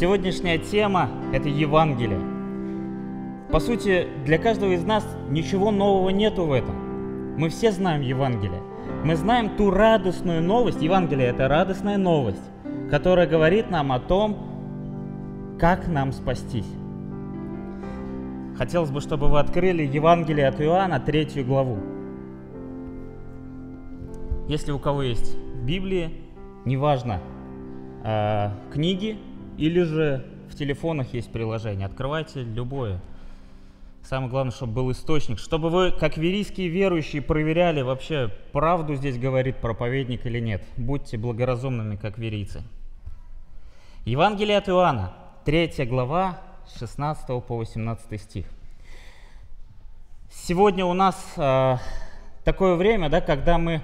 Сегодняшняя 0.00 0.58
тема– 0.58 1.08
это 1.32 1.48
Евангелие. 1.48 2.20
По 3.50 3.58
сути, 3.58 4.06
для 4.24 4.38
каждого 4.38 4.70
из 4.70 4.84
нас 4.84 5.04
ничего 5.28 5.72
нового 5.72 6.10
нету 6.10 6.44
в 6.44 6.52
этом. 6.52 7.36
Мы 7.36 7.48
все 7.48 7.72
знаем 7.72 8.02
Евангелие. 8.02 8.62
Мы 9.02 9.16
знаем 9.16 9.56
ту 9.56 9.72
радостную 9.72 10.40
новость. 10.40 10.80
Евангелие– 10.82 11.26
это 11.30 11.48
радостная 11.48 11.96
новость, 11.96 12.44
которая 12.92 13.26
говорит 13.26 13.72
нам 13.72 13.90
о 13.90 13.98
том, 13.98 15.56
как 15.58 15.88
нам 15.88 16.12
спастись. 16.12 16.70
Хотелось 18.56 18.92
бы, 18.92 19.00
чтобы 19.00 19.26
вы 19.26 19.40
открыли 19.40 19.82
Евангелие 19.82 20.46
от 20.46 20.60
Иоанна, 20.60 21.00
третью 21.00 21.44
главу. 21.44 21.76
Если 24.46 24.70
у 24.70 24.78
кого 24.78 25.02
есть 25.02 25.36
Библия, 25.64 26.12
неважно, 26.64 27.18
э, 28.04 28.50
книги 28.72 29.18
или 29.58 29.82
же 29.82 30.24
в 30.48 30.54
телефонах 30.54 31.12
есть 31.12 31.30
приложение, 31.30 31.86
открывайте 31.86 32.42
любое. 32.42 33.00
Самое 34.02 34.30
главное, 34.30 34.52
чтобы 34.52 34.72
был 34.72 34.92
источник, 34.92 35.38
чтобы 35.38 35.68
вы, 35.68 35.90
как 35.90 36.16
верийские 36.16 36.68
верующие, 36.68 37.20
проверяли 37.20 37.82
вообще, 37.82 38.32
правду 38.52 38.94
здесь 38.94 39.18
говорит 39.18 39.56
проповедник 39.56 40.24
или 40.24 40.40
нет. 40.40 40.64
Будьте 40.78 41.18
благоразумными, 41.18 41.96
как 41.96 42.16
верийцы. 42.16 42.62
Евангелие 44.06 44.56
от 44.56 44.68
Иоанна, 44.68 45.12
3 45.44 45.84
глава, 45.84 46.40
16 46.78 47.26
по 47.44 47.56
18 47.56 48.20
стих. 48.20 48.46
Сегодня 50.30 50.86
у 50.86 50.94
нас 50.94 51.34
э, 51.36 51.76
такое 52.44 52.76
время, 52.76 53.10
да, 53.10 53.20
когда 53.20 53.58
мы 53.58 53.82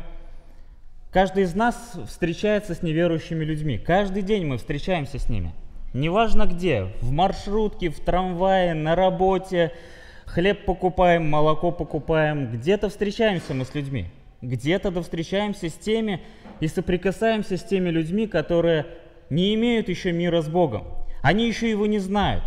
Каждый 1.15 1.45
из 1.45 1.55
нас 1.55 1.77
встречается 2.09 2.75
с 2.75 2.83
неверующими 2.83 3.45
людьми. 3.45 3.79
Каждый 3.79 4.23
день 4.23 4.47
мы 4.47 4.59
встречаемся 4.59 5.21
с 5.21 5.29
ними. 5.29 5.55
Неважно 5.95 6.45
где, 6.45 6.89
в 7.01 7.11
маршрутке, 7.11 7.89
в 7.89 7.99
трамвае, 8.01 8.75
на 8.75 8.95
работе, 8.95 9.73
хлеб 10.27 10.67
покупаем, 10.67 11.31
молоко 11.31 11.71
покупаем, 11.71 12.53
где-то 12.53 12.91
встречаемся 12.91 13.55
мы 13.55 13.65
с 13.65 13.75
людьми. 13.75 14.07
Где-то 14.43 14.91
да 14.91 15.01
встречаемся 15.01 15.71
с 15.71 15.73
теми 15.73 16.21
и 16.61 16.69
соприкасаемся 16.69 17.57
с 17.57 17.65
теми 17.65 17.89
людьми, 17.89 18.27
которые 18.27 18.87
не 19.31 19.55
имеют 19.55 19.89
еще 19.89 20.13
мира 20.13 20.43
с 20.43 20.49
Богом. 20.49 20.85
Они 21.23 21.47
еще 21.47 21.71
его 21.71 21.87
не 21.87 21.99
знают. 21.99 22.45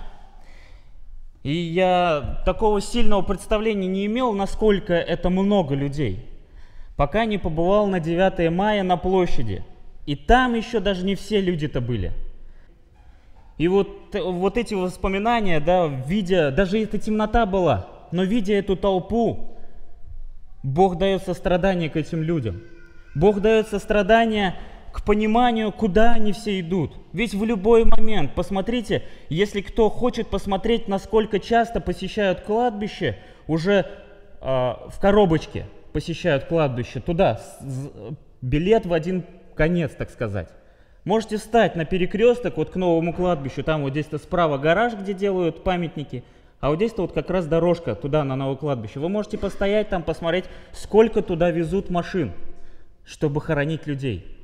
И 1.42 1.52
я 1.52 2.44
такого 2.46 2.82
сильного 2.82 3.24
представления 3.24 3.88
не 3.88 4.06
имел, 4.06 4.34
насколько 4.34 4.94
это 4.94 5.32
много 5.32 5.74
людей 5.74 6.38
пока 6.98 7.26
не 7.26 7.38
побывал 7.38 7.88
на 7.88 8.02
9 8.02 8.52
мая 8.52 8.84
на 8.84 8.98
площади. 8.98 9.64
И 10.06 10.16
там 10.16 10.56
еще 10.56 10.82
даже 10.82 11.06
не 11.06 11.16
все 11.16 11.40
люди-то 11.40 11.80
были. 11.80 12.12
И 13.58 13.68
вот, 13.68 14.14
вот 14.14 14.58
эти 14.58 14.74
воспоминания, 14.74 15.60
да, 15.60 15.88
видя, 15.88 16.52
даже 16.52 16.82
эта 16.82 16.98
темнота 16.98 17.46
была, 17.46 17.88
но 18.12 18.24
видя 18.24 18.54
эту 18.54 18.76
толпу, 18.76 19.58
Бог 20.64 20.98
дает 20.98 21.24
сострадание 21.24 21.90
к 21.90 21.96
этим 21.96 22.22
людям. 22.22 22.62
Бог 23.16 23.40
дает 23.40 23.68
сострадание 23.68 24.56
к 24.92 25.04
пониманию, 25.04 25.72
куда 25.72 26.14
они 26.14 26.34
все 26.34 26.60
идут. 26.60 26.98
Ведь 27.14 27.34
в 27.34 27.44
любой 27.44 27.86
момент, 27.86 28.36
посмотрите, 28.36 29.04
если 29.30 29.62
кто 29.62 29.90
хочет 29.90 30.28
посмотреть, 30.28 30.88
насколько 30.88 31.40
часто 31.40 31.82
посещают 31.82 32.42
кладбище, 32.42 33.18
уже 33.48 33.86
э, 34.42 34.46
в 34.46 35.00
коробочке– 35.00 35.66
посещают 35.98 36.44
кладбище, 36.44 37.00
туда 37.00 37.42
билет 38.44 38.86
в 38.86 38.94
один 38.94 39.26
конец, 39.56 39.94
так 39.98 40.12
сказать. 40.12 40.48
Можете 41.08 41.38
встать 41.38 41.78
на 41.78 41.86
перекресток 41.86 42.58
вот 42.58 42.70
к 42.70 42.76
новому 42.76 43.14
кладбищу, 43.14 43.64
там 43.64 43.84
вот 43.84 43.92
здесь-то 43.92 44.18
справа 44.18 44.58
гараж, 44.58 44.94
где 44.94 45.14
делают 45.14 45.64
памятники, 45.64 46.22
а 46.60 46.70
вот 46.70 46.76
здесь-то 46.76 47.04
вот 47.04 47.14
как 47.14 47.30
раз 47.30 47.48
дорожка 47.48 47.96
туда, 47.96 48.26
на 48.26 48.36
новое 48.36 48.58
кладбище. 48.58 49.00
Вы 49.00 49.08
можете 49.08 49.38
постоять 49.38 49.88
там, 49.88 50.04
посмотреть, 50.04 50.44
сколько 50.74 51.22
туда 51.22 51.50
везут 51.50 51.90
машин, 51.90 52.34
чтобы 53.06 53.40
хоронить 53.40 53.88
людей. 53.88 54.38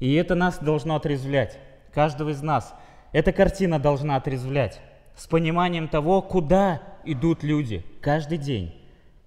И 0.00 0.14
это 0.14 0.34
нас 0.34 0.60
должно 0.60 0.96
отрезвлять, 0.96 1.58
каждого 1.92 2.30
из 2.30 2.40
нас. 2.40 2.74
Эта 3.12 3.30
картина 3.30 3.78
должна 3.78 4.16
отрезвлять 4.16 4.80
с 5.14 5.26
пониманием 5.26 5.88
того, 5.88 6.22
куда 6.22 6.80
идут 7.04 7.42
люди 7.42 7.84
каждый 8.00 8.38
день, 8.38 8.74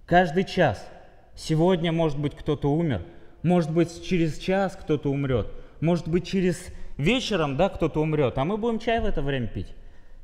каждый 0.04 0.42
час– 0.42 0.84
Сегодня, 1.38 1.92
может 1.92 2.18
быть, 2.18 2.34
кто-то 2.34 2.68
умер, 2.68 3.02
может 3.44 3.70
быть, 3.70 4.04
через 4.04 4.38
час 4.38 4.76
кто-то 4.76 5.08
умрет, 5.08 5.46
может 5.80 6.08
быть, 6.08 6.26
через 6.26 6.66
вечером, 6.96 7.56
да, 7.56 7.68
кто-то 7.68 8.00
умрет, 8.00 8.38
а 8.38 8.44
мы 8.44 8.56
будем 8.56 8.78
чай 8.78 9.00
в 9.00 9.04
это 9.04 9.22
время 9.22 9.46
пить. 9.46 9.74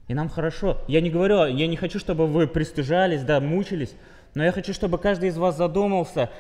И 0.09 0.15
нам 0.15 0.29
хорошо. 0.29 0.79
Я 0.87 1.01
не 1.01 1.11
говорю, 1.11 1.47
я 1.47 1.67
не 1.67 1.77
хочу, 1.77 1.99
чтобы 1.99 2.27
вы 2.27 2.47
пристыжались, 2.47 3.23
да, 3.23 3.41
мучились, 3.41 3.95
но 4.35 4.45
я 4.45 4.53
хочу, 4.53 4.75
чтобы 4.75 4.99
каждый 4.99 5.31
из 5.31 5.39
вас 5.39 5.57
задумался 5.57 6.31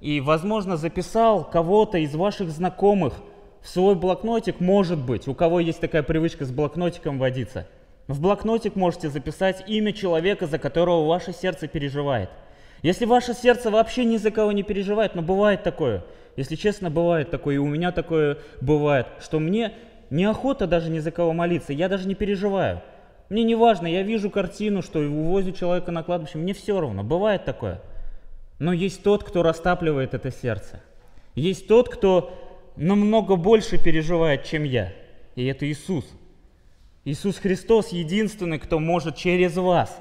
и, 0.00 0.20
возможно, 0.20 0.76
записал 0.76 1.44
кого-то 1.44 1.98
из 1.98 2.14
ваших 2.14 2.50
знакомых 2.50 3.14
в 3.62 3.68
свой 3.68 3.94
блокнотик, 3.94 4.60
может 4.60 4.98
быть, 4.98 5.26
у 5.26 5.34
кого 5.34 5.60
есть 5.60 5.80
такая 5.80 6.02
привычка 6.02 6.44
с 6.44 6.50
блокнотиком 6.50 7.18
водиться. 7.18 7.66
В 8.08 8.20
блокнотик 8.20 8.76
можете 8.76 9.08
записать 9.08 9.64
имя 9.66 9.92
человека, 9.92 10.46
за 10.46 10.58
которого 10.58 11.06
ваше 11.06 11.32
сердце 11.32 11.68
переживает– 11.68 12.30
если 12.84 13.06
ваше 13.06 13.32
сердце 13.32 13.70
вообще 13.70 14.04
ни 14.04 14.18
за 14.18 14.30
кого 14.30 14.52
не 14.52 14.62
переживает, 14.62 15.14
но 15.14 15.22
бывает 15.22 15.62
такое, 15.62 16.04
если 16.36 16.56
честно, 16.56 16.90
бывает 16.90 17.30
такое, 17.30 17.56
и 17.56 17.58
у 17.58 17.66
меня 17.66 17.92
такое 17.92 18.38
бывает, 18.60 19.06
что 19.20 19.38
мне 19.38 19.72
неохота 20.10 20.66
даже 20.66 20.90
ни 20.90 20.98
за 20.98 21.10
кого 21.10 21.32
молиться, 21.32 21.72
я 21.72 21.88
даже 21.88 22.08
не 22.08 22.14
переживаю. 22.14 22.82
Мне 23.28 23.44
не 23.44 23.54
важно, 23.54 23.86
я 23.86 24.02
вижу 24.02 24.30
картину, 24.30 24.82
что 24.82 25.00
увозят 25.00 25.56
человека 25.56 25.90
на 25.90 26.02
кладбище, 26.02 26.38
мне 26.38 26.52
все 26.54 26.80
равно, 26.80 27.02
бывает 27.02 27.44
такое. 27.44 27.80
Но 28.58 28.72
есть 28.72 29.02
тот, 29.02 29.24
кто 29.24 29.42
растапливает 29.42 30.14
это 30.14 30.30
сердце. 30.30 30.80
Есть 31.34 31.66
тот, 31.66 31.88
кто 31.88 32.32
намного 32.76 33.36
больше 33.36 33.82
переживает, 33.82 34.44
чем 34.44 34.64
я. 34.64 34.92
И 35.34 35.44
это 35.46 35.68
Иисус. 35.68 36.04
Иисус 37.04 37.38
Христос 37.38 37.88
единственный, 37.88 38.58
кто 38.58 38.78
может 38.78 39.16
через 39.16 39.56
вас 39.56 40.00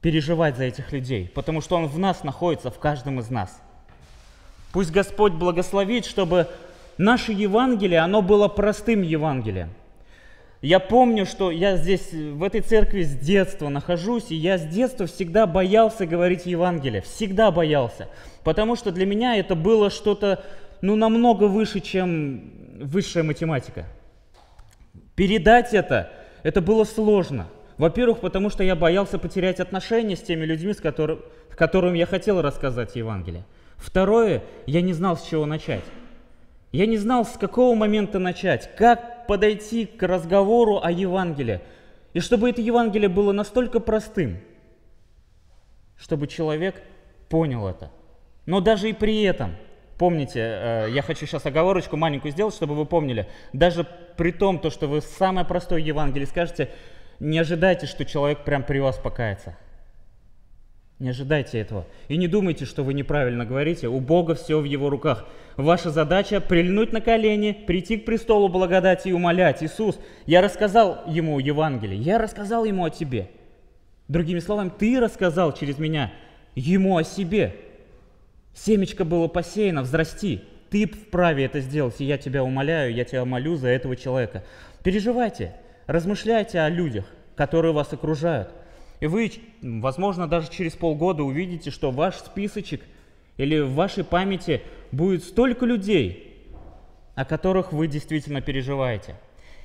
переживать 0.00 0.56
за 0.56 0.64
этих 0.64 0.92
людей, 0.92 1.30
потому 1.34 1.60
что 1.60 1.76
Он 1.76 1.86
в 1.86 1.98
нас 1.98 2.24
находится, 2.24 2.70
в 2.70 2.78
каждом 2.78 3.20
из 3.20 3.30
нас. 3.30 3.62
Пусть 4.72 4.90
Господь 4.90 5.32
благословит, 5.32 6.04
чтобы 6.04 6.46
наше 6.98 7.32
Евангелие, 7.32 8.00
оно 8.00 8.22
было 8.22 8.48
простым 8.48 9.02
Евангелием. 9.02 9.70
Я 10.62 10.78
помню, 10.78 11.24
что 11.24 11.50
я 11.50 11.76
здесь, 11.76 12.12
в 12.12 12.42
этой 12.42 12.60
церкви 12.60 13.02
с 13.02 13.16
детства 13.16 13.70
нахожусь, 13.70 14.30
и 14.30 14.34
я 14.34 14.58
с 14.58 14.62
детства 14.62 15.06
всегда 15.06 15.46
боялся 15.46 16.04
говорить 16.04 16.44
Евангелие, 16.44 17.00
всегда 17.00 17.50
боялся, 17.50 18.08
потому 18.44 18.76
что 18.76 18.90
для 18.92 19.06
меня 19.06 19.36
это 19.36 19.54
было 19.54 19.88
что-то, 19.88 20.44
ну, 20.82 20.96
намного 20.96 21.44
выше, 21.44 21.80
чем 21.80 22.52
высшая 22.78 23.22
математика. 23.22 23.86
Передать 25.14 25.72
это, 25.72 26.10
это 26.42 26.60
было 26.60 26.84
сложно– 26.84 27.46
во-первых, 27.80 28.20
потому 28.20 28.50
что 28.50 28.62
я 28.62 28.76
боялся 28.76 29.18
потерять 29.18 29.58
отношения 29.58 30.14
с 30.14 30.20
теми 30.20 30.44
людьми, 30.44 30.74
с 30.74 30.82
которым, 30.82 31.20
которым 31.48 31.94
я 31.94 32.04
хотел 32.04 32.42
рассказать 32.42 32.94
Евангелие. 32.94 33.46
Второе, 33.80 34.42
я 34.66 34.82
не 34.82 34.92
знал, 34.92 35.16
с 35.16 35.22
чего 35.22 35.46
начать. 35.46 35.84
Я 36.70 36.86
не 36.86 36.98
знал, 36.98 37.24
с 37.24 37.36
какого 37.36 37.74
момента 37.74 38.18
начать, 38.18 38.70
как 38.76 39.26
подойти 39.26 39.86
к 39.86 40.02
разговору 40.06 40.80
о 40.82 40.90
Евангелии. 40.92 41.60
И 42.12 42.20
чтобы 42.20 42.50
это 42.50 42.60
Евангелие 42.60 43.08
было 43.08 43.32
настолько 43.32 43.80
простым, 43.80 44.38
чтобы 45.96 46.26
человек 46.26 46.82
понял 47.28 47.66
это. 47.66 47.90
Но 48.46 48.60
даже 48.60 48.90
и 48.90 48.92
при 48.92 49.22
этом, 49.22 49.56
помните, 49.98 50.40
э, 50.40 50.86
я 50.90 51.02
хочу 51.02 51.26
сейчас 51.26 51.46
оговорочку 51.46 51.96
маленькую 51.96 52.32
сделать, 52.32 52.54
чтобы 52.54 52.74
вы 52.74 52.84
помнили, 52.84 53.28
даже 53.52 53.86
при 54.16 54.32
том, 54.32 54.58
то, 54.58 54.70
что 54.70 54.88
вы 54.88 55.00
самое 55.00 55.46
простое 55.46 55.80
Евангелие 55.80 56.26
скажете, 56.26 56.70
не 57.18 57.38
ожидайте, 57.38 57.86
что 57.86 58.04
человек 58.04 58.44
прям 58.44 58.62
при 58.62 58.78
вас 58.78 58.98
покается. 58.98 59.56
Не 61.00 61.08
ожидайте 61.08 61.58
этого. 61.58 61.86
И 62.08 62.18
не 62.18 62.28
думайте, 62.28 62.66
что 62.66 62.84
вы 62.84 62.92
неправильно 62.92 63.46
говорите. 63.46 63.88
У 63.88 64.00
Бога 64.00 64.34
все 64.34 64.60
в 64.60 64.64
Его 64.64 64.90
руках. 64.90 65.24
Ваша 65.56 65.90
задача 65.90 66.42
прильнуть 66.42 66.92
на 66.92 67.00
колени, 67.00 67.52
прийти 67.66 67.96
к 67.96 68.04
престолу 68.04 68.48
благодати 68.48 69.08
и 69.08 69.12
умолять. 69.12 69.62
Иисус, 69.62 69.98
я 70.26 70.42
рассказал 70.42 71.02
Ему 71.06 71.38
Евангелие, 71.38 71.98
я 71.98 72.18
рассказал 72.18 72.66
Ему 72.66 72.84
о 72.84 72.90
Тебе. 72.90 73.30
Другими 74.08 74.40
словами, 74.40 74.70
Ты 74.78 75.00
рассказал 75.00 75.54
через 75.54 75.78
меня 75.78 76.12
Ему 76.54 76.98
о 76.98 77.02
себе. 77.02 77.56
Семечко 78.52 79.06
было 79.06 79.26
посеяно, 79.26 79.80
взрасти. 79.80 80.42
Ты 80.68 80.86
вправе 80.86 81.46
это 81.46 81.60
сделать, 81.60 81.98
и 82.00 82.04
я 82.04 82.18
тебя 82.18 82.44
умоляю, 82.44 82.94
я 82.94 83.04
тебя 83.04 83.24
молю 83.24 83.56
за 83.56 83.68
этого 83.68 83.96
человека. 83.96 84.44
Переживайте. 84.84 85.54
Размышляйте 85.86 86.60
о 86.60 86.68
людях, 86.68 87.06
которые 87.36 87.72
вас 87.72 87.90
окружают. 87.90 88.50
И 89.00 89.06
вы, 89.06 89.32
возможно, 89.62 90.28
даже 90.28 90.50
через 90.50 90.72
полгода 90.72 91.22
увидите, 91.22 91.70
что 91.70 91.90
ваш 91.90 92.16
списочек 92.16 92.82
или 93.38 93.58
в 93.58 93.72
вашей 93.72 94.04
памяти 94.04 94.60
будет 94.92 95.24
столько 95.24 95.64
людей, 95.64 96.46
о 97.14 97.24
которых 97.24 97.72
вы 97.72 97.86
действительно 97.86 98.42
переживаете. 98.42 99.16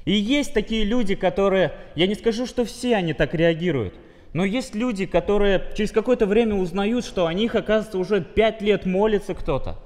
И 0.05 0.13
есть 0.13 0.53
такие 0.53 0.85
люди, 0.85 1.15
которые, 1.15 1.73
я 1.95 2.07
не 2.07 2.15
скажу, 2.15 2.45
что 2.45 2.63
все 2.63 2.95
они 2.95 3.13
так 3.13 3.33
реагируют, 3.33 3.95
но 4.33 4.45
есть 4.45 4.75
люди, 4.75 5.05
которые 5.05 5.63
через 5.75 5.91
какое-то 5.91 6.25
время 6.25 6.55
узнают, 6.55 7.05
что 7.05 7.25
о 7.25 7.33
них, 7.33 7.55
оказывается, 7.55 7.97
уже 7.97 8.21
пять 8.21 8.61
лет 8.61 8.85
молится 8.85 9.33
кто-то. 9.33 9.79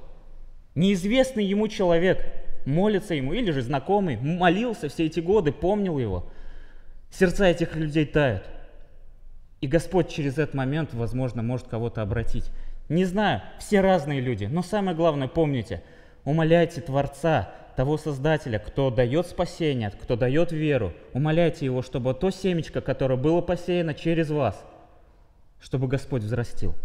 Неизвестный 0.75 1.45
ему 1.45 1.67
человек 1.67 2.25
молится 2.65 3.15
ему, 3.15 3.33
или 3.33 3.51
же 3.51 3.61
знакомый, 3.61 4.17
молился 4.17 4.89
все 4.89 5.05
эти 5.05 5.19
годы, 5.19 5.51
помнил 5.51 5.97
его. 5.97 6.29
Сердца 7.11 7.45
этих 7.45 7.75
людей 7.75 8.05
тают. 8.05 8.43
И 9.61 9.67
Господь 9.67 10.09
через 10.09 10.37
этот 10.37 10.53
момент, 10.53 10.93
возможно, 10.93 11.41
может 11.43 11.67
кого-то 11.67 12.01
обратить. 12.01 12.51
Не 12.87 13.05
знаю, 13.05 13.41
все 13.59 13.81
разные 13.81 14.21
люди, 14.21 14.45
но 14.45 14.63
самое 14.63 14.95
главное, 14.95 15.27
помните, 15.27 15.83
умоляйте 16.23 16.81
Творца, 16.81 17.53
того 17.75 17.97
Создателя, 17.97 18.59
кто 18.59 18.89
дает 18.89 19.27
спасение, 19.27 19.91
кто 19.91 20.17
дает 20.17 20.51
веру. 20.51 20.91
Умоляйте 21.13 21.65
Его, 21.65 21.81
чтобы 21.81 22.13
то 22.13 22.29
семечко, 22.29 22.81
которое 22.81 23.15
было 23.15 23.39
посеяно 23.41 23.93
через 23.93 24.29
вас, 24.29 24.65
чтобы 25.61 25.87
Господь 25.87 26.23
взрастил. 26.23 26.75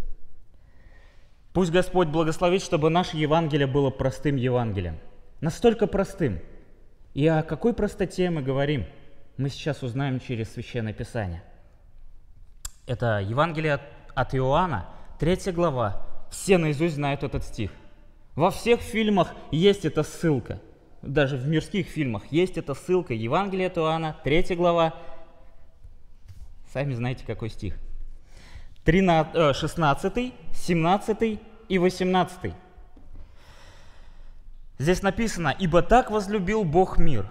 Пусть 1.53 1.73
Господь 1.73 2.09
благословит, 2.09 2.63
чтобы 2.63 2.91
наше 2.91 3.17
Евангелие 3.17 3.67
было 3.67 3.91
простым 3.91 4.37
Евангелием. 4.37 4.99
Настолько 5.41 5.87
простым. 5.87 6.41
И 7.13 7.27
о 7.27 7.43
какой 7.43 7.75
простоте 7.75 8.31
мы 8.31 8.43
говорим, 8.43 8.87
мы 9.37 9.49
сейчас 9.49 9.83
узнаем 9.83 10.21
через 10.21 10.53
Священное 10.53 10.93
Писание. 10.93 11.43
Это 12.87 13.21
Евангелие 13.21 13.81
от 14.15 14.35
Иоанна, 14.35 14.87
3 15.19 15.53
глава. 15.53 16.07
Все 16.31 16.59
наизусть 16.59 16.95
знают 16.95 17.23
этот 17.23 17.45
стих. 17.45 17.71
Во 18.35 18.51
всех 18.51 18.81
фильмах 18.81 19.33
есть 19.51 19.85
эта 19.85 20.03
ссылка– 20.03 20.61
даже 21.07 21.37
в 21.37 21.47
мирских 21.47 21.87
фильмах 21.87 22.23
есть 22.31 22.57
эта 22.57 22.75
ссылка. 22.75 23.13
Евангелие 23.13 23.67
от 23.67 23.77
Иоанна, 23.77 24.17
3 24.25 24.57
глава. 24.57 24.95
Сами 26.73 26.95
знаете, 26.95 27.27
какой 27.27 27.51
стих. 27.51 27.77
13, 28.85 29.55
16, 29.55 30.35
17 30.53 31.41
и 31.69 31.79
18. 31.79 32.55
Здесь 34.79 35.03
написано, 35.03 35.55
«Ибо 35.59 35.83
так 35.83 36.11
возлюбил 36.11 36.65
Бог 36.65 36.99
мир, 36.99 37.27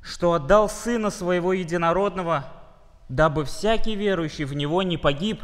что 0.00 0.32
отдал 0.32 0.68
Сына 0.68 1.10
Своего 1.10 1.52
Единородного, 1.52 2.46
дабы 3.12 3.44
всякий 3.44 3.94
верующий 3.94 4.46
в 4.46 4.54
Него 4.54 4.82
не 4.82 4.96
погиб, 4.96 5.42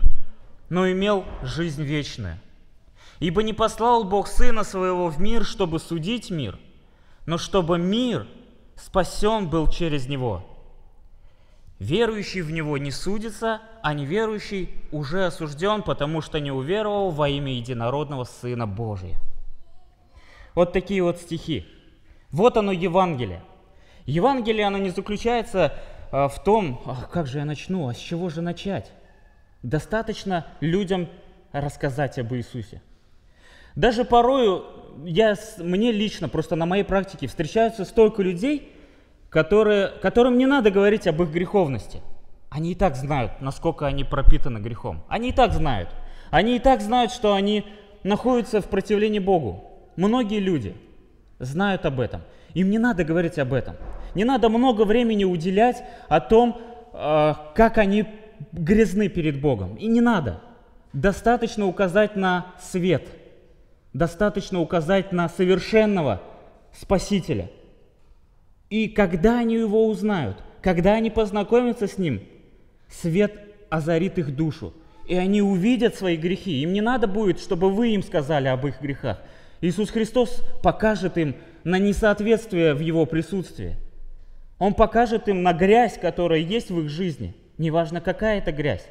но 0.71 0.91
имел 0.91 1.27
жизнь 1.43 1.83
вечную. 1.83 2.39
Ибо 3.21 3.43
не 3.43 3.53
послал 3.53 4.05
Бог 4.05 4.27
Сына 4.27 4.65
Своего 4.65 5.09
в 5.09 5.21
мир, 5.21 5.45
чтобы 5.45 5.79
судить 5.79 6.31
мир, 6.31 6.59
но 7.27 7.37
чтобы 7.37 7.79
мир 7.79 8.27
спасен 8.75 9.51
был 9.51 9.69
через 9.69 10.09
Него. 10.09 10.47
Верующий 11.79 12.41
в 12.41 12.51
Него 12.51 12.79
не 12.79 12.91
судится, 12.91 13.61
а 13.83 13.93
неверующий 13.93 14.71
уже 14.91 15.27
осужден, 15.27 15.83
потому 15.83 16.23
что 16.23 16.41
не 16.41 16.51
уверовал 16.51 17.11
во 17.11 17.29
имя 17.29 17.53
единородного 17.53 18.25
Сына 18.25 18.67
Божия. 18.67 19.19
Вот 20.55 20.73
такие 20.73 21.03
вот 21.03 21.19
стихи. 21.19 21.67
Вот 22.31 22.57
оно 22.57 22.73
Евангелие. 22.73 23.43
Евангелие, 24.07 24.67
оно 24.67 24.79
не 24.79 24.89
заключается 24.89 25.75
в 26.11 26.43
том, 26.45 26.81
ах, 26.87 27.11
как 27.11 27.27
же 27.27 27.39
я 27.39 27.45
начну, 27.45 27.89
а 27.89 27.95
с 27.95 27.99
чего 27.99 28.29
же 28.29 28.41
начать? 28.43 28.93
Достаточно 29.63 30.47
людям 30.61 31.09
рассказать 31.53 32.19
об 32.19 32.33
Иисусе. 32.35 32.83
Даже 33.75 34.05
порою 34.05 34.65
я, 35.05 35.37
мне 35.59 35.93
лично, 35.93 36.29
просто 36.29 36.57
на 36.57 36.67
моей 36.67 36.85
практике 36.85 37.27
встречаются 37.27 37.85
столько 37.85 38.23
людей, 38.23 38.73
которые, 39.31 39.89
которым 39.89 40.39
не 40.39 40.47
надо 40.47 40.71
говорить 40.71 41.07
об 41.07 41.23
их 41.23 41.31
греховности. 41.31 42.01
Они 42.51 42.73
и 42.73 42.75
так 42.75 42.97
знают, 42.97 43.41
насколько 43.41 43.87
они 43.87 44.05
пропитаны 44.05 44.59
грехом. 44.59 45.05
Они 45.09 45.29
и 45.29 45.33
так 45.33 45.53
знают. 45.53 45.91
Они 46.31 46.57
и 46.57 46.59
так 46.59 46.81
знают, 46.81 47.13
что 47.13 47.35
они 47.35 47.67
находятся 48.03 48.61
в 48.61 48.69
противлении 48.69 49.19
Богу. 49.19 49.65
Многие 49.97 50.41
люди 50.41 50.75
знают 51.39 51.85
об 51.85 52.01
этом. 52.01 52.23
Им 52.55 52.71
не 52.71 52.79
надо 52.79 53.05
говорить 53.05 53.39
об 53.39 53.53
этом. 53.53 53.77
Не 54.15 54.25
надо 54.25 54.49
много 54.49 54.83
времени 54.85 55.25
уделять 55.25 55.83
о 56.09 56.21
том, 56.21 56.61
э, 56.93 57.35
как 57.55 57.79
они 57.79 58.07
грязны 58.53 59.09
перед 59.09 59.41
Богом. 59.41 59.77
И 59.77 59.87
не 59.87 60.01
надо. 60.01 60.41
Достаточно 60.93 61.67
указать 61.67 62.17
на 62.17 62.55
свет– 62.61 63.07
Достаточно 63.93 64.61
указать 64.61 65.13
на 65.13 65.29
совершенного 65.29 66.23
Спасителя. 66.73 67.51
И 68.71 68.89
когда 68.89 69.39
они 69.39 69.55
его 69.57 69.89
узнают, 69.89 70.37
когда 70.63 70.93
они 70.93 71.11
познакомятся 71.11 71.89
с 71.89 71.97
ним, 71.97 72.23
свет 72.89 73.33
озарит 73.71 74.19
их 74.19 74.37
душу, 74.37 74.75
и 75.07 75.15
они 75.15 75.41
увидят 75.41 75.95
свои 75.95 76.17
грехи. 76.17 76.61
Им 76.63 76.75
не 76.75 76.83
надо 76.83 77.07
будет, 77.07 77.41
чтобы 77.41 77.71
вы 77.71 77.95
им 77.95 78.03
сказали 78.03 78.49
об 78.49 78.67
их 78.67 78.81
грехах. 78.81 79.21
Иисус 79.63 79.91
Христос 79.91 80.45
покажет 80.63 81.17
им 81.17 81.35
на 81.71 81.79
несоответствие 81.79 82.75
в 82.75 82.81
Его 82.81 83.07
присутствии. 83.07 83.77
Он 84.59 84.75
покажет 84.75 85.29
им 85.29 85.43
на 85.43 85.53
грязь, 85.53 85.99
которая 85.99 86.41
есть 86.41 86.71
в 86.71 86.81
их 86.81 86.89
жизни. 86.89 87.35
Неважно, 87.59 88.01
какая 88.01 88.39
это 88.39 88.53
грязь. 88.53 88.87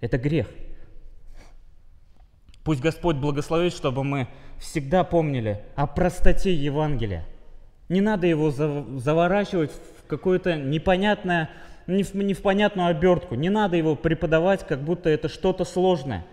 Это 0.00 0.18
грех– 0.18 0.48
Пусть 2.64 2.82
Господь 2.82 3.16
благословит, 3.16 3.72
чтобы 3.72 4.04
мы 4.04 4.28
всегда 4.58 5.02
помнили 5.02 5.60
о 5.76 5.86
простоте 5.86 6.52
Евангелия. 6.52 7.26
Не 7.88 8.00
надо 8.00 8.26
его 8.26 8.50
заворачивать 8.50 9.72
в 9.72 10.06
какое-то 10.06 10.56
непонятное, 10.56 11.50
не 11.86 12.02
в, 12.02 12.14
не 12.14 12.34
в 12.34 12.42
понятную 12.42 12.88
обертку. 12.88 13.34
Не 13.34 13.48
надо 13.48 13.76
его 13.76 13.96
преподавать, 13.96 14.66
как 14.66 14.82
будто 14.82 15.08
это 15.08 15.28
что-то 15.28 15.64
сложное. 15.64 16.26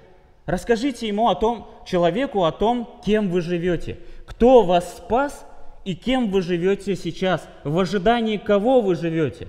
Расскажите 0.45 1.07
ему 1.07 1.29
о 1.29 1.35
том, 1.35 1.69
человеку 1.85 2.43
о 2.43 2.51
том, 2.51 3.01
кем 3.05 3.29
вы 3.29 3.41
живете, 3.41 3.97
кто 4.25 4.63
вас 4.63 4.97
спас 4.97 5.46
и 5.87 5.95
кем 5.95 6.29
вы 6.31 6.41
живете 6.41 6.97
сейчас, 6.97 7.47
в 7.63 7.79
ожидании 7.79 8.35
кого 8.35 8.81
вы 8.81 8.93
живете, 8.95 9.47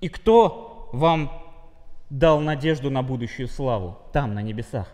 и 0.00 0.08
кто 0.08 0.90
вам 0.92 1.30
дал 2.10 2.40
надежду 2.40 2.90
на 2.90 3.04
будущую 3.04 3.46
славу 3.46 3.96
там, 4.12 4.34
на 4.34 4.42
небесах. 4.42 4.88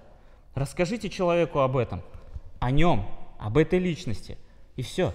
Расскажите 0.54 1.08
человеку 1.08 1.60
об 1.60 1.78
этом, 1.78 2.02
о 2.58 2.70
нем, 2.70 3.06
об 3.38 3.56
этой 3.56 3.78
личности, 3.78 4.36
и 4.76 4.82
все. 4.82 5.14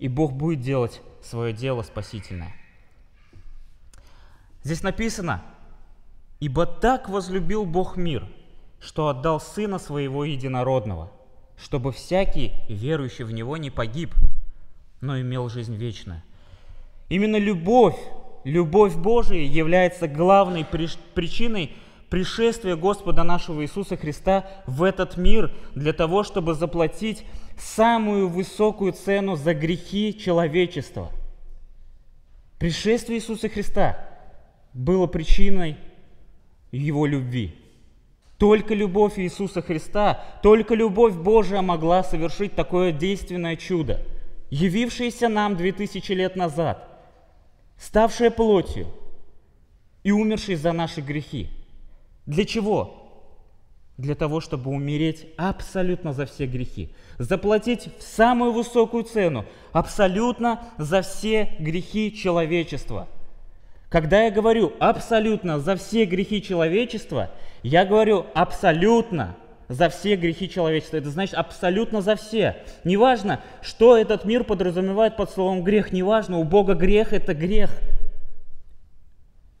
И 0.00 0.08
Бог 0.08 0.32
будет 0.32 0.60
делать 0.60 1.02
свое 1.22 1.52
дело 1.52 1.82
спасительное. 1.82 2.52
Здесь 4.64 4.82
написано, 4.82 5.44
«Ибо 6.40 6.66
так 6.66 7.08
возлюбил 7.08 7.64
Бог 7.64 7.96
мир, 7.96 8.26
что 8.80 9.06
отдал 9.06 9.38
Сына 9.38 9.78
Своего 9.78 10.24
Единородного, 10.24 11.12
чтобы 11.56 11.92
всякий, 11.92 12.52
верующий 12.68 13.24
в 13.24 13.32
Него, 13.32 13.56
не 13.56 13.70
погиб, 13.70 14.14
но 15.00 15.20
имел 15.20 15.48
жизнь 15.48 15.74
вечную». 15.74 16.22
Именно 17.08 17.36
любовь, 17.36 17.98
любовь 18.44 18.94
Божия 18.94 19.42
является 19.42 20.08
главной 20.08 20.64
причиной 20.64 21.72
пришествие 22.08 22.76
Господа 22.76 23.22
нашего 23.22 23.62
Иисуса 23.62 23.96
Христа 23.96 24.46
в 24.66 24.82
этот 24.82 25.16
мир 25.16 25.50
для 25.74 25.92
того, 25.94 26.24
чтобы 26.24 26.54
заплатить 26.54 27.24
самую 27.58 28.28
высокую 28.28 28.92
цену 28.92 29.36
за 29.36 29.54
грехи 29.54 30.18
человечества. 30.18 31.10
Пришествие 32.58 33.18
Иисуса 33.18 33.48
Христа 33.48 33.98
было 34.74 35.06
причиной 35.06 35.76
Его 36.70 37.06
любви. 37.06 37.54
Только 38.42 38.74
любовь 38.74 39.20
Иисуса 39.20 39.62
Христа, 39.62 40.20
только 40.42 40.74
любовь 40.74 41.14
Божия 41.14 41.62
могла 41.62 42.02
совершить 42.02 42.56
такое 42.56 42.90
действенное 42.90 43.54
чудо, 43.54 44.04
явившееся 44.50 45.28
нам 45.28 45.54
2000 45.54 46.10
лет 46.10 46.34
назад, 46.34 46.88
ставшее 47.78 48.32
плотью 48.32 48.88
и 50.02 50.10
умершее 50.10 50.56
за 50.56 50.72
наши 50.72 51.02
грехи. 51.02 51.50
Для 52.26 52.44
чего? 52.44 53.30
Для 53.96 54.16
того, 54.16 54.40
чтобы 54.40 54.72
умереть 54.72 55.28
абсолютно 55.36 56.12
за 56.12 56.26
все 56.26 56.46
грехи. 56.46 56.92
Заплатить 57.18 57.90
самую 58.00 58.50
высокую 58.50 59.04
цену 59.04 59.44
абсолютно 59.70 60.64
за 60.78 61.02
все 61.02 61.54
грехи 61.60 62.12
человечества. 62.12 63.06
Когда 63.92 64.24
я 64.24 64.30
говорю 64.30 64.72
абсолютно 64.80 65.60
за 65.60 65.76
все 65.76 66.06
грехи 66.06 66.42
человечества, 66.42 67.30
я 67.62 67.84
говорю 67.84 68.24
абсолютно 68.34 69.36
за 69.68 69.90
все 69.90 70.16
грехи 70.16 70.48
человечества. 70.48 70.96
Это 70.96 71.10
значит 71.10 71.34
абсолютно 71.34 72.00
за 72.00 72.16
все. 72.16 72.56
Неважно, 72.84 73.40
что 73.60 73.96
этот 73.96 74.24
мир 74.24 74.44
подразумевает 74.44 75.16
под 75.16 75.30
словом 75.30 75.62
грех, 75.62 75.92
неважно, 75.92 76.38
у 76.38 76.44
Бога 76.44 76.74
грех– 76.74 77.12
это 77.12 77.34
грех. 77.34 77.70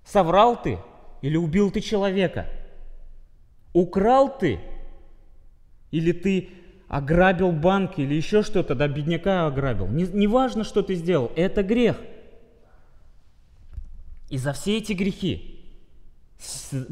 Соврал 0.04 0.60
ты– 0.60 0.78
или 1.22 1.36
убил 1.36 1.70
ты 1.70 1.80
человека? 1.80 2.46
Украл 3.72 4.36
ты? 4.38 4.58
Или 5.90 6.12
ты 6.12 6.48
ограбил 6.88 7.52
банк 7.52 7.98
или 7.98 8.14
еще 8.14 8.42
что-то, 8.42 8.74
да, 8.74 8.88
бедняка 8.88 9.46
ограбил? 9.46 9.86
Не, 9.86 10.04
не 10.04 10.26
важно, 10.26 10.64
что 10.64 10.82
ты 10.82 10.94
сделал, 10.94 11.30
это 11.36 11.62
грех. 11.62 11.96
И 14.32 14.38
за 14.38 14.54
все 14.54 14.78
эти 14.78 14.94
грехи, 14.94 15.62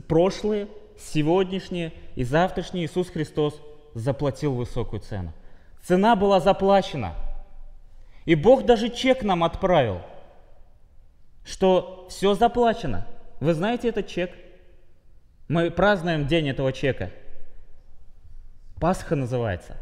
прошлые, 0.09 0.69
сегодняшние 0.99 1.95
и 2.15 2.23
завтрашние, 2.23 2.85
Иисус 2.85 3.09
Христос 3.09 3.59
заплатил 3.95 4.53
высокую 4.53 5.01
цену. 5.01 5.33
Цена 5.83 6.17
была 6.17 6.41
заплачена. 6.41 7.15
И 8.27 8.35
Бог 8.35 8.67
даже 8.67 8.91
чек 8.91 9.23
нам 9.23 9.43
отправил, 9.43 10.03
что 11.43 12.09
все 12.11 12.35
заплачено. 12.35 13.07
Вы 13.41 13.55
знаете 13.55 13.89
этот 13.89 14.07
чек? 14.07 14.33
Мы 15.49 15.71
празднуем 15.71 16.27
день 16.27 16.51
этого 16.51 16.75
чека. 16.75 17.11
Пасха 18.79 19.17
называется. 19.17 19.79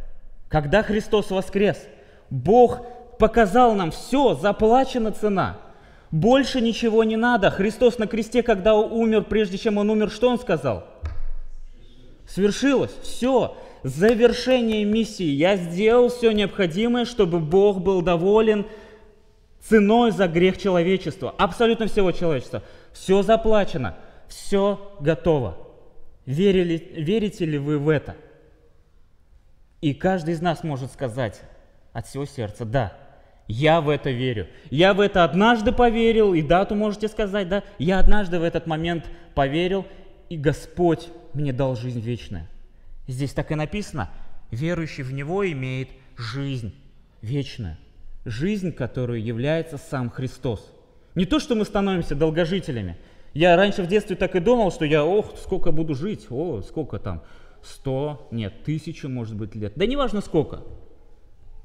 Когда 0.48 0.84
Христос 0.84 1.32
воскрес, 1.32 1.88
Бог 2.30 2.86
показал 3.18 3.74
нам 3.74 3.90
все, 3.90 4.34
заплачена 4.34 5.10
цена. 5.10 5.58
Больше 6.10 6.60
ничего 6.60 7.04
не 7.04 7.16
надо. 7.16 7.50
Христос 7.50 7.98
на 7.98 8.06
кресте, 8.06 8.42
когда 8.42 8.74
умер, 8.74 9.24
прежде 9.24 9.58
чем 9.58 9.78
он 9.78 9.90
умер, 9.90 10.10
что 10.10 10.28
он 10.28 10.38
сказал? 10.38 10.86
Свершилось. 12.26 12.92
Все. 13.02 13.56
Завершение 13.82 14.84
миссии. 14.84 15.24
Я 15.24 15.56
сделал 15.56 16.08
все 16.08 16.32
необходимое, 16.32 17.04
чтобы 17.04 17.40
Бог 17.40 17.80
был 17.80 18.02
доволен 18.02 18.66
ценой 19.60 20.10
за 20.10 20.28
грех 20.28 20.58
человечества. 20.58 21.34
Абсолютно 21.36 21.86
всего 21.86 22.12
человечества. 22.12 22.62
Все 22.92 23.22
заплачено. 23.22 23.96
Все 24.28 24.94
готово. 25.00 25.58
Верили, 26.26 26.92
верите 26.96 27.44
ли 27.44 27.58
вы 27.58 27.78
в 27.78 27.88
это? 27.88 28.16
И 29.80 29.94
каждый 29.94 30.34
из 30.34 30.40
нас 30.40 30.64
может 30.64 30.92
сказать 30.92 31.40
от 31.92 32.06
всего 32.06 32.24
сердца, 32.24 32.64
да, 32.64 32.92
я 33.48 33.80
в 33.80 33.88
это 33.88 34.10
верю. 34.10 34.46
Я 34.70 34.94
в 34.94 35.00
это 35.00 35.24
однажды 35.24 35.72
поверил, 35.72 36.34
и 36.34 36.42
дату 36.42 36.74
можете 36.74 37.08
сказать, 37.08 37.48
да, 37.48 37.64
я 37.78 37.98
однажды 37.98 38.38
в 38.38 38.42
этот 38.42 38.66
момент 38.66 39.10
поверил, 39.34 39.86
и 40.28 40.36
Господь 40.36 41.08
мне 41.32 41.52
дал 41.52 41.74
жизнь 41.74 42.00
вечную. 42.00 42.46
Здесь 43.06 43.32
так 43.32 43.50
и 43.50 43.54
написано, 43.54 44.10
верующий 44.50 45.02
в 45.02 45.12
Него 45.12 45.50
имеет 45.50 45.88
жизнь 46.16 46.74
вечную. 47.22 47.78
Жизнь, 48.26 48.72
которую 48.72 49.24
является 49.24 49.78
сам 49.78 50.10
Христос. 50.10 50.70
Не 51.14 51.24
то, 51.24 51.40
что 51.40 51.54
мы 51.54 51.64
становимся 51.64 52.14
долгожителями. 52.14 52.98
Я 53.32 53.56
раньше 53.56 53.82
в 53.82 53.86
детстве 53.86 54.14
так 54.14 54.36
и 54.36 54.40
думал, 54.40 54.70
что 54.70 54.84
я, 54.84 55.04
ох, 55.04 55.38
сколько 55.38 55.72
буду 55.72 55.94
жить, 55.94 56.26
о, 56.28 56.60
сколько 56.60 56.98
там, 56.98 57.22
сто, 57.62 58.28
нет, 58.30 58.62
тысячу, 58.64 59.08
может 59.08 59.36
быть, 59.36 59.54
лет. 59.54 59.72
Да 59.76 59.86
неважно 59.86 60.20
сколько. 60.20 60.62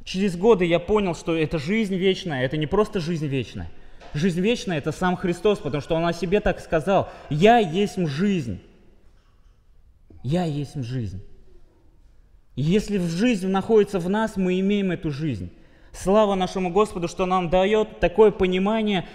Через 0.04 0.36
годы 0.36 0.66
я 0.66 0.80
понял, 0.80 1.16
что 1.16 1.36
это 1.36 1.58
жизнь 1.58 1.96
вечная, 1.96 2.44
это 2.44 2.58
не 2.58 2.68
просто 2.68 3.00
жизнь 3.00 3.28
вечная. 3.28 3.72
Жизнь 4.14 4.42
вечная– 4.42 4.78
это 4.80 4.92
сам 4.92 5.16
Христос, 5.16 5.60
потому 5.60 5.82
что 5.82 5.96
Он 5.96 6.06
о 6.06 6.14
себе 6.14 6.40
так 6.40 6.60
сказал. 6.60 7.10
«Я 7.30 7.58
есть 7.58 7.98
жизнь». 7.98 8.62
«Я 10.24 10.46
есть 10.46 10.82
жизнь». 10.84 11.22
если 12.56 12.98
жизнь 13.00 13.48
находится 13.48 14.00
в 14.00 14.10
нас, 14.10 14.38
мы 14.38 14.60
имеем 14.60 14.92
эту 14.92 15.10
жизнь. 15.10 15.52
Слава 15.92 16.36
нашему 16.36 16.72
Господу, 16.72 17.08
что 17.08 17.26
нам 17.26 17.50
дает 17.50 18.00
такое 18.00 18.32
понимание 18.32 19.08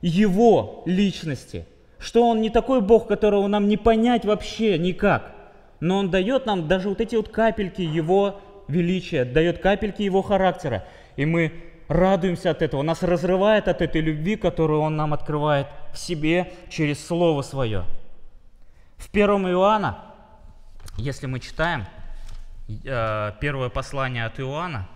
Его 0.00 0.82
личности, 0.86 1.66
что 1.98 2.26
Он 2.26 2.40
не 2.40 2.50
такой 2.50 2.80
Бог, 2.80 3.06
которого 3.06 3.46
нам 3.46 3.68
не 3.68 3.76
понять 3.76 4.24
вообще 4.24 4.78
никак, 4.78 5.34
но 5.80 5.98
Он 5.98 6.10
дает 6.10 6.46
нам 6.46 6.66
даже 6.66 6.88
вот 6.88 7.00
эти 7.00 7.14
вот 7.16 7.28
капельки 7.28 7.82
Его 7.82 8.40
величия, 8.68 9.24
дает 9.24 9.60
капельки 9.60 10.02
Его 10.02 10.22
характера, 10.22 10.84
и 11.16 11.24
мы 11.24 11.52
радуемся 11.88 12.50
от 12.50 12.62
этого, 12.62 12.82
нас 12.82 13.02
разрывает 13.02 13.66
от 13.66 13.82
этой 13.82 14.00
любви, 14.00 14.36
которую 14.36 14.80
Он 14.80 14.96
нам 14.96 15.14
открывает 15.14 15.66
в 15.92 15.98
себе 15.98 16.52
через 16.68 17.04
Слово 17.04 17.42
Свое. 17.42 17.84
В 18.98 19.08
1 19.10 19.24
Иоанна, 19.48 19.98
если 20.96 21.26
мы 21.26 21.40
читаем 21.40 21.86
э, 22.68 23.32
первое 23.40 23.70
послание 23.70 24.26
от 24.26 24.38
Иоанна, 24.38 24.88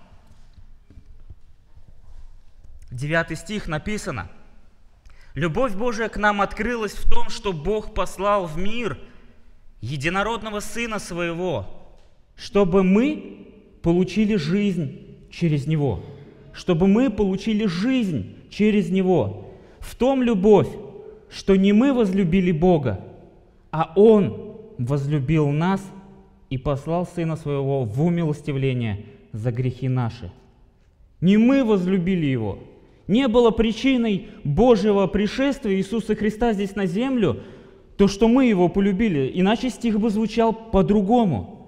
9 2.91 3.39
стих 3.39 3.69
написано, 3.69 4.29
«Любовь 5.35 5.75
Божия 5.75 6.11
к 6.11 6.19
нам 6.19 6.43
открылась 6.43 6.93
в 6.93 7.11
том, 7.11 7.31
что 7.31 7.55
Бог 7.55 7.95
послал 7.95 8.45
в 8.45 8.59
мир 8.59 8.99
единородного 9.81 10.61
Сына 10.61 10.99
Своего, 10.99 11.67
чтобы 12.37 12.83
мы 12.83 13.52
получили 13.83 14.37
жизнь 14.37 14.99
через 15.31 15.67
Него» 15.67 16.01
чтобы 16.53 16.87
мы 16.87 17.11
получили 17.11 17.67
жизнь 17.67 18.35
через 18.51 18.91
Него. 18.91 19.49
В 19.81 19.95
том 19.95 20.23
любовь, 20.23 20.69
что 21.31 21.57
не 21.57 21.73
мы 21.73 21.93
возлюбили 21.93 22.53
Бога, 22.53 23.01
а 23.71 23.93
Он 23.97 24.57
возлюбил 24.79 25.49
нас 25.51 25.83
и 26.51 26.59
послал 26.59 27.07
Сына 27.07 27.37
Своего 27.37 27.85
в 27.85 28.03
умилостивление 28.03 29.07
за 29.33 29.51
грехи 29.51 29.89
наши. 29.89 30.31
Не 31.21 31.37
мы 31.37 31.65
возлюбили 31.65 32.27
Его. 32.27 32.59
Не 33.09 33.29
было 33.29 33.51
причиной 33.51 34.29
Божьего 34.45 35.07
пришествия 35.07 35.75
Иисуса 35.77 36.15
Христа 36.15 36.53
здесь 36.53 36.77
на 36.77 36.87
землю, 36.87 37.41
то, 37.97 38.09
что 38.09 38.29
мы 38.29 38.47
Его 38.47 38.69
полюбили. 38.69 39.31
Иначе 39.35 39.71
стих 39.71 39.99
бы 39.99 40.11
звучал 40.11 40.53
по-другому. 40.53 41.62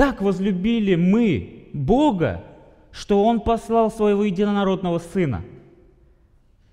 Так 0.00 0.22
возлюбили 0.22 0.94
мы 0.94 1.68
Бога, 1.74 2.42
что 2.90 3.22
Он 3.22 3.38
послал 3.38 3.90
Своего 3.90 4.24
единородного 4.24 4.98
Сына. 4.98 5.44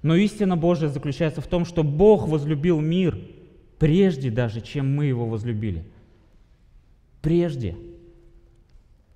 Но 0.01 0.15
истина 0.15 0.55
Божия 0.55 0.87
заключается 0.87 1.41
в 1.41 1.47
том, 1.47 1.65
что 1.65 1.83
Бог 1.83 2.29
возлюбил 2.29 2.79
мир 2.79 3.19
прежде 3.79 4.31
даже, 4.31 4.61
чем 4.61 4.95
мы 4.95 5.07
его 5.07 5.25
возлюбили. 5.25 5.83
Прежде. 7.21 7.75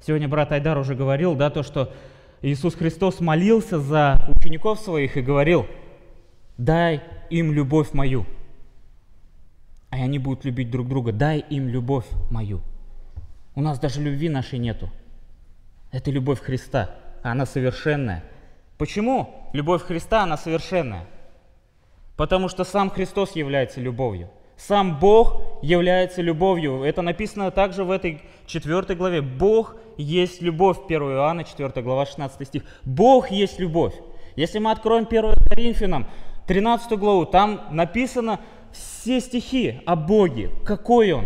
Сегодня 0.06 0.28
брат 0.28 0.52
Айдар 0.52 0.78
уже 0.78 0.94
говорил, 0.94 1.36
да, 1.36 1.50
то, 1.50 1.64
что 1.64 1.94
Иисус 2.42 2.76
Христос 2.76 3.22
молился 3.22 3.80
за 3.80 4.28
учеников 4.36 4.82
своих 4.82 5.16
и 5.16 5.22
говорил, 5.22 5.68
дай 6.58 7.02
им 7.30 7.54
любовь 7.54 7.94
мою. 7.94 8.26
А 9.90 9.96
они 9.96 10.20
будут 10.20 10.44
любить 10.44 10.70
друг 10.70 10.90
друга, 10.90 11.14
дай 11.14 11.40
им 11.40 11.70
любовь 11.70 12.08
мою. 12.30 12.60
У 13.54 13.62
нас 13.62 13.80
даже 13.80 14.02
любви 14.02 14.30
нашей 14.30 14.60
нету. 14.60 14.90
Это 15.92 16.10
любовь 16.10 16.40
Христа, 16.40 16.92
она 17.22 17.46
совершенная. 17.46 18.24
Почему 18.78 19.50
любовь 19.52 19.84
Христа, 19.84 20.24
она 20.24 20.38
совершенная? 20.38 21.06
Потому 22.16 22.48
что 22.48 22.64
сам 22.64 22.90
Христос 22.90 23.36
является 23.36 23.82
любовью. 23.82 24.30
Сам 24.56 25.00
Бог 25.00 25.42
является 25.62 26.22
любовью. 26.22 26.84
Это 26.84 27.02
написано 27.02 27.52
также 27.52 27.84
в 27.84 27.92
этой 27.92 28.22
4 28.46 28.96
главе. 28.96 29.22
Бог 29.22 29.76
есть 29.98 30.42
любовь. 30.42 30.78
1 30.86 31.02
Иоанна, 31.02 31.44
4 31.44 31.82
глава, 31.82 32.06
16 32.06 32.48
стих. 32.48 32.64
Бог 32.86 33.32
есть 33.32 33.60
любовь. 33.60 33.96
Если 34.36 34.60
мы 34.60 34.72
откроем 34.72 35.08
1 35.10 35.34
Коринфянам, 35.50 36.08
13 36.48 36.98
главу, 36.98 37.26
там 37.26 37.68
написано 37.72 38.40
все 38.72 39.20
стихи 39.20 39.82
о 39.86 39.96
Боге. 39.96 40.52
Какой 40.64 41.12
Он? 41.12 41.26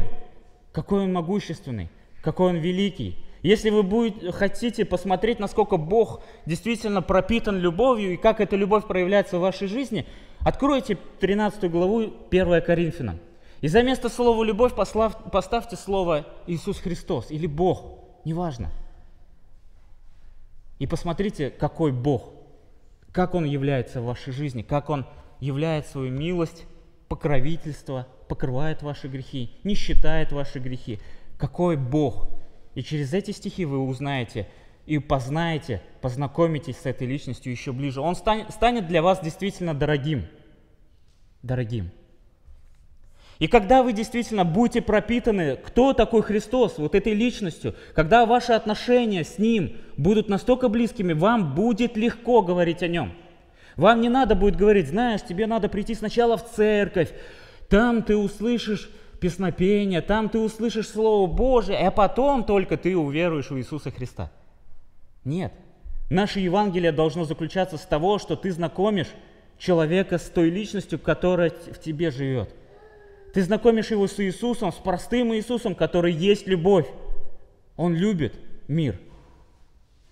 Какой 0.72 1.04
Он 1.04 1.14
могущественный? 1.14 1.90
Какой 2.26 2.50
Он 2.50 2.56
великий? 2.58 3.24
Если 3.44 3.70
вы 3.70 3.84
будете, 3.84 4.32
хотите 4.32 4.84
посмотреть, 4.84 5.38
насколько 5.38 5.78
Бог 5.78 6.24
действительно 6.48 7.04
пропитан 7.04 7.60
любовью 7.60 8.14
и 8.14 8.18
как 8.18 8.42
эта 8.42 8.56
любовь 8.56 8.88
проявляется 8.88 9.38
в 9.38 9.42
вашей 9.42 9.68
жизни, 9.68 10.08
откройте 10.40 10.98
13 11.20 11.70
главу 11.70 12.12
1 12.32 12.62
Коринфянам. 12.64 13.20
И 13.62 13.68
за 13.68 13.84
место 13.84 14.10
слова 14.10 14.44
«любовь» 14.44 14.74
поставьте 14.74 15.76
слово 15.76 16.26
«Иисус 16.48 16.80
Христос» 16.80 17.30
или 17.30 17.46
«Бог», 17.46 18.00
неважно. 18.26 18.72
И 20.80 20.88
посмотрите, 20.88 21.52
какой 21.52 21.92
Бог, 21.92 22.32
как 23.12 23.36
Он 23.36 23.46
является 23.46 24.02
в 24.02 24.06
вашей 24.06 24.34
жизни, 24.34 24.64
как 24.64 24.90
Он 24.90 25.06
являет 25.40 25.86
свою 25.86 26.12
милость, 26.12 26.66
покровительство, 27.08 28.08
покрывает 28.28 28.82
ваши 28.82 29.08
грехи, 29.08 29.52
не 29.64 29.76
считает 29.76 30.32
ваши 30.32 30.58
грехи. 30.58 31.00
Какой 31.38 31.78
Бог– 31.78 32.30
и 32.76 32.84
через 32.84 33.14
эти 33.14 33.32
стихи 33.32 33.66
вы 33.66 33.80
узнаете 33.80 34.48
и 34.86 35.00
познаете, 35.00 35.82
познакомитесь 36.02 36.78
с 36.78 36.86
этой 36.86 37.08
личностью 37.08 37.52
еще 37.52 37.72
ближе. 37.72 38.02
Он 38.02 38.16
станет, 38.16 38.88
для 38.88 39.02
вас 39.02 39.22
действительно 39.24 39.74
дорогим. 39.74 40.26
Дорогим. 41.42 41.90
И 43.40 43.48
когда 43.48 43.82
вы 43.82 43.94
действительно 43.94 44.46
будете 44.46 44.82
пропитаны, 44.82 45.58
кто 45.58 45.94
такой 45.94 46.22
Христос, 46.22 46.78
вот 46.78 46.96
этой 46.96 47.14
личностью, 47.14 47.76
когда 47.94 48.26
ваши 48.26 48.54
отношения 48.54 49.24
с 49.24 49.40
Ним 49.40 49.78
будут 49.98 50.30
настолько 50.30 50.70
близкими, 50.70 51.14
вам 51.14 51.56
будет 51.56 51.98
легко 51.98 52.42
говорить 52.42 52.84
о 52.84 52.88
Нем. 52.88 53.14
Вам 53.76 54.00
не 54.00 54.10
надо 54.10 54.36
будет 54.36 54.56
говорить, 54.56 54.88
знаешь, 54.88 55.22
тебе 55.22 55.48
надо 55.48 55.68
прийти 55.68 55.96
сначала 55.96 56.38
в 56.38 56.50
церковь, 56.52 57.12
там 57.70 58.04
ты 58.04 58.16
услышишь 58.16 58.90
песнопения, 59.20 60.02
там 60.02 60.30
ты 60.30 60.40
услышишь 60.40 60.90
Слово 60.90 61.28
Божие, 61.28 61.78
а 61.78 61.92
потом 61.92 62.44
только 62.44 62.78
ты 62.78 62.96
уверуешь 62.96 63.50
в 63.50 63.58
Иисуса 63.58 63.92
Христа. 63.92 64.32
Нет. 65.24 65.54
Наше 66.10 66.40
Евангелие 66.40 66.92
должно 66.92 67.26
заключаться 67.26 67.78
с 67.78 67.86
того, 67.86 68.20
что 68.20 68.36
ты 68.36 68.52
знакомишь 68.52 69.10
человека 69.58 70.18
с 70.18 70.30
той 70.30 70.50
личностью, 70.50 71.00
которая 71.00 71.50
в 71.50 71.80
тебе 71.80 72.12
живет. 72.12 72.54
Ты 73.34 73.42
знакомишь 73.42 73.92
его 73.92 74.08
с 74.08 74.20
Иисусом, 74.20 74.72
с 74.72 74.76
простым 74.76 75.34
Иисусом, 75.34 75.76
который 75.76 76.14
есть 76.14 76.48
любовь. 76.48 76.88
Он 77.76 77.94
любит 77.94 78.36
мир. 78.68 79.00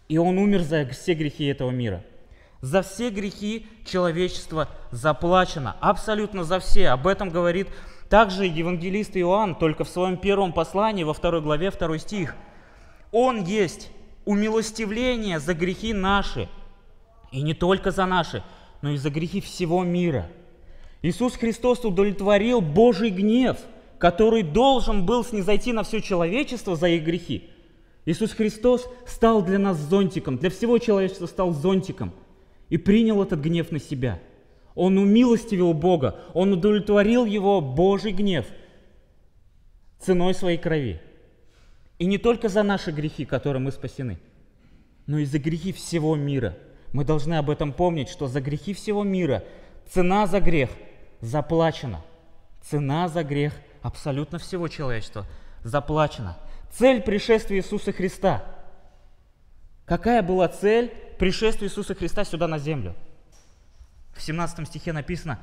И 0.09 0.17
Он 0.17 0.37
умер 0.37 0.61
за 0.61 0.85
все 0.87 1.13
грехи 1.13 1.45
этого 1.45 1.71
мира. 1.71 2.03
За 2.61 2.81
все 2.81 3.09
грехи 3.09 3.67
человечества 3.85 4.69
заплачено. 4.91 5.75
Абсолютно 5.79 6.43
за 6.43 6.59
все. 6.59 6.89
Об 6.89 7.07
этом 7.07 7.29
говорит 7.29 7.67
также 8.13 8.45
евангелист 8.45 9.17
Иоанн, 9.17 9.55
только 9.55 9.83
в 9.83 9.89
своем 9.89 10.17
первом 10.17 10.53
послании, 10.53 11.03
во 11.03 11.15
второй 11.15 11.41
главе, 11.41 11.71
второй 11.71 11.97
стих. 11.97 12.35
Он 13.11 13.43
есть 13.43 13.89
умилостивление 14.25 15.39
за 15.39 15.55
грехи 15.55 15.93
наши. 15.93 16.47
И 17.31 17.41
не 17.41 17.55
только 17.55 17.89
за 17.89 18.05
наши, 18.05 18.43
но 18.83 18.91
и 18.91 18.97
за 18.97 19.09
грехи 19.09 19.41
всего 19.41 19.83
мира. 19.83 20.27
Иисус 21.01 21.35
Христос 21.35 21.83
удовлетворил 21.85 22.61
Божий 22.61 23.09
гнев, 23.09 23.57
который 23.97 24.43
должен 24.43 25.07
был 25.07 25.25
снизойти 25.25 25.73
на 25.73 25.81
все 25.81 25.99
человечество 25.99 26.75
за 26.75 26.89
их 26.89 27.03
грехи. 27.03 27.49
Иисус 28.05 28.33
Христос 28.33 28.87
стал 29.07 29.41
для 29.41 29.57
нас 29.57 29.79
зонтиком, 29.79 30.37
для 30.37 30.51
всего 30.51 30.77
человечества 30.77 31.25
стал 31.25 31.51
зонтиком 31.51 32.13
и 32.69 32.77
принял 32.77 33.23
этот 33.23 33.41
гнев 33.41 33.71
на 33.71 33.79
себя. 33.79 34.19
Он 34.75 34.97
умилостивил 34.97 35.73
Бога, 35.73 36.19
он 36.33 36.53
удовлетворил 36.53 37.25
его 37.25 37.61
Божий 37.61 38.11
гнев 38.11 38.45
ценой 39.99 40.33
своей 40.33 40.57
крови. 40.57 41.01
И 41.99 42.05
не 42.05 42.17
только 42.17 42.49
за 42.49 42.63
наши 42.63 42.91
грехи, 42.91 43.25
которые 43.25 43.61
мы 43.61 43.71
спасены, 43.71 44.19
но 45.05 45.19
и 45.19 45.25
за 45.25 45.39
грехи 45.39 45.71
всего 45.71 46.15
мира. 46.15 46.57
Мы 46.91 47.05
должны 47.05 47.35
об 47.35 47.49
этом 47.49 47.73
помнить, 47.73 48.09
что 48.09 48.27
за 48.27 48.41
грехи 48.41 48.73
всего 48.73 49.03
мира 49.03 49.43
цена 49.89 50.27
за 50.27 50.39
грех 50.39 50.69
заплачена. 51.21 52.01
Цена 52.61 53.07
за 53.07 53.23
грех 53.23 53.53
абсолютно 53.81 54.39
всего 54.39 54.67
человечества 54.67 55.25
заплачена. 55.63 56.37
Цель 56.71 57.01
пришествия 57.01 57.59
Иисуса 57.59 57.91
Христа. 57.91 58.43
Какая 59.85 60.23
была 60.23 60.47
цель 60.47 60.93
пришествия 61.19 61.67
Иисуса 61.67 61.93
Христа 61.93 62.23
сюда 62.23 62.47
на 62.47 62.57
землю? 62.57 62.95
В 64.13 64.21
17 64.21 64.67
стихе 64.67 64.93
написано, 64.93 65.39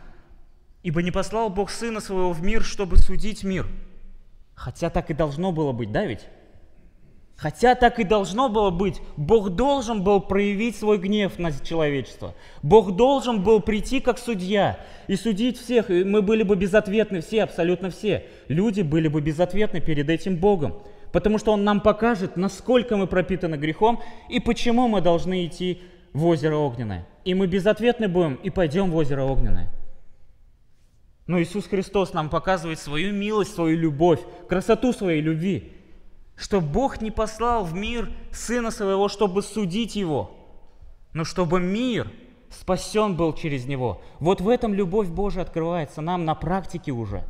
«Ибо 0.82 1.02
не 1.02 1.10
послал 1.10 1.50
Бог 1.50 1.70
Сына 1.70 2.00
Своего 2.00 2.32
в 2.32 2.42
мир, 2.42 2.62
чтобы 2.62 2.96
судить 2.96 3.44
мир». 3.44 3.66
Хотя 4.54 4.90
так 4.90 5.10
и 5.10 5.14
должно 5.14 5.52
было 5.52 5.72
быть, 5.72 5.90
да 5.90 6.04
ведь? 6.04 6.26
Хотя 7.40 7.74
так 7.74 7.98
и 7.98 8.04
должно 8.04 8.50
было 8.50 8.68
быть. 8.68 9.00
Бог 9.16 9.48
должен 9.48 10.04
был 10.04 10.20
проявить 10.20 10.76
свой 10.76 10.98
гнев 10.98 11.38
на 11.38 11.50
человечество. 11.52 12.34
Бог 12.62 12.94
должен 12.96 13.42
был 13.42 13.60
прийти 13.60 14.00
как 14.00 14.18
судья 14.18 14.78
и 15.08 15.16
судить 15.16 15.58
всех. 15.58 15.90
И 15.90 16.04
мы 16.04 16.20
были 16.20 16.42
бы 16.42 16.54
безответны 16.54 17.22
все, 17.22 17.44
абсолютно 17.44 17.88
все. 17.88 18.26
Люди 18.48 18.82
были 18.82 19.08
бы 19.08 19.22
безответны 19.22 19.80
перед 19.80 20.10
этим 20.10 20.36
Богом. 20.36 20.82
Потому 21.12 21.38
что 21.38 21.52
Он 21.52 21.64
нам 21.64 21.80
покажет, 21.80 22.36
насколько 22.36 22.98
мы 22.98 23.06
пропитаны 23.06 23.54
грехом 23.54 24.02
и 24.28 24.38
почему 24.38 24.86
мы 24.86 25.00
должны 25.00 25.46
идти 25.46 25.80
в 26.12 26.26
озеро 26.26 26.56
Огненное. 26.56 27.06
И 27.24 27.34
мы 27.34 27.46
безответны 27.46 28.08
будем 28.08 28.34
и 28.36 28.50
пойдем 28.50 28.90
в 28.90 28.96
озеро 28.96 29.24
Огненное. 29.24 29.70
Но 31.26 31.40
Иисус 31.40 31.66
Христос 31.66 32.12
нам 32.12 32.28
показывает 32.28 32.78
свою 32.78 33.12
милость, 33.12 33.54
свою 33.54 33.78
любовь, 33.78 34.20
красоту 34.48 34.92
своей 34.92 35.20
любви 35.20 35.72
что 36.40 36.62
Бог 36.62 37.02
не 37.02 37.10
послал 37.10 37.64
в 37.64 37.74
мир 37.74 38.10
Сына 38.32 38.70
Своего, 38.70 39.08
чтобы 39.08 39.42
судить 39.42 39.94
его, 39.94 40.30
но 41.12 41.24
чтобы 41.24 41.60
мир 41.60 42.10
спасен 42.48 43.14
был 43.14 43.34
через 43.34 43.66
Него. 43.66 44.00
Вот 44.20 44.40
в 44.40 44.48
этом 44.48 44.72
любовь 44.72 45.08
Божия 45.08 45.42
открывается 45.42 46.00
нам 46.00 46.24
на 46.24 46.34
практике 46.34 46.92
уже. 46.92 47.24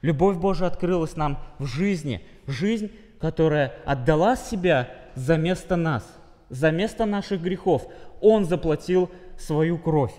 Любовь 0.00 0.38
Божия 0.38 0.66
открылась 0.66 1.14
нам 1.14 1.38
в 1.58 1.66
жизни. 1.66 2.24
Жизнь, 2.46 2.90
которая 3.20 3.74
отдала 3.84 4.34
себя 4.34 4.88
за 5.14 5.36
место 5.36 5.76
нас, 5.76 6.02
за 6.48 6.70
место 6.70 7.04
наших 7.04 7.42
грехов. 7.42 7.86
Он 8.22 8.46
заплатил 8.46 9.10
свою 9.38 9.78
кровь. 9.78 10.14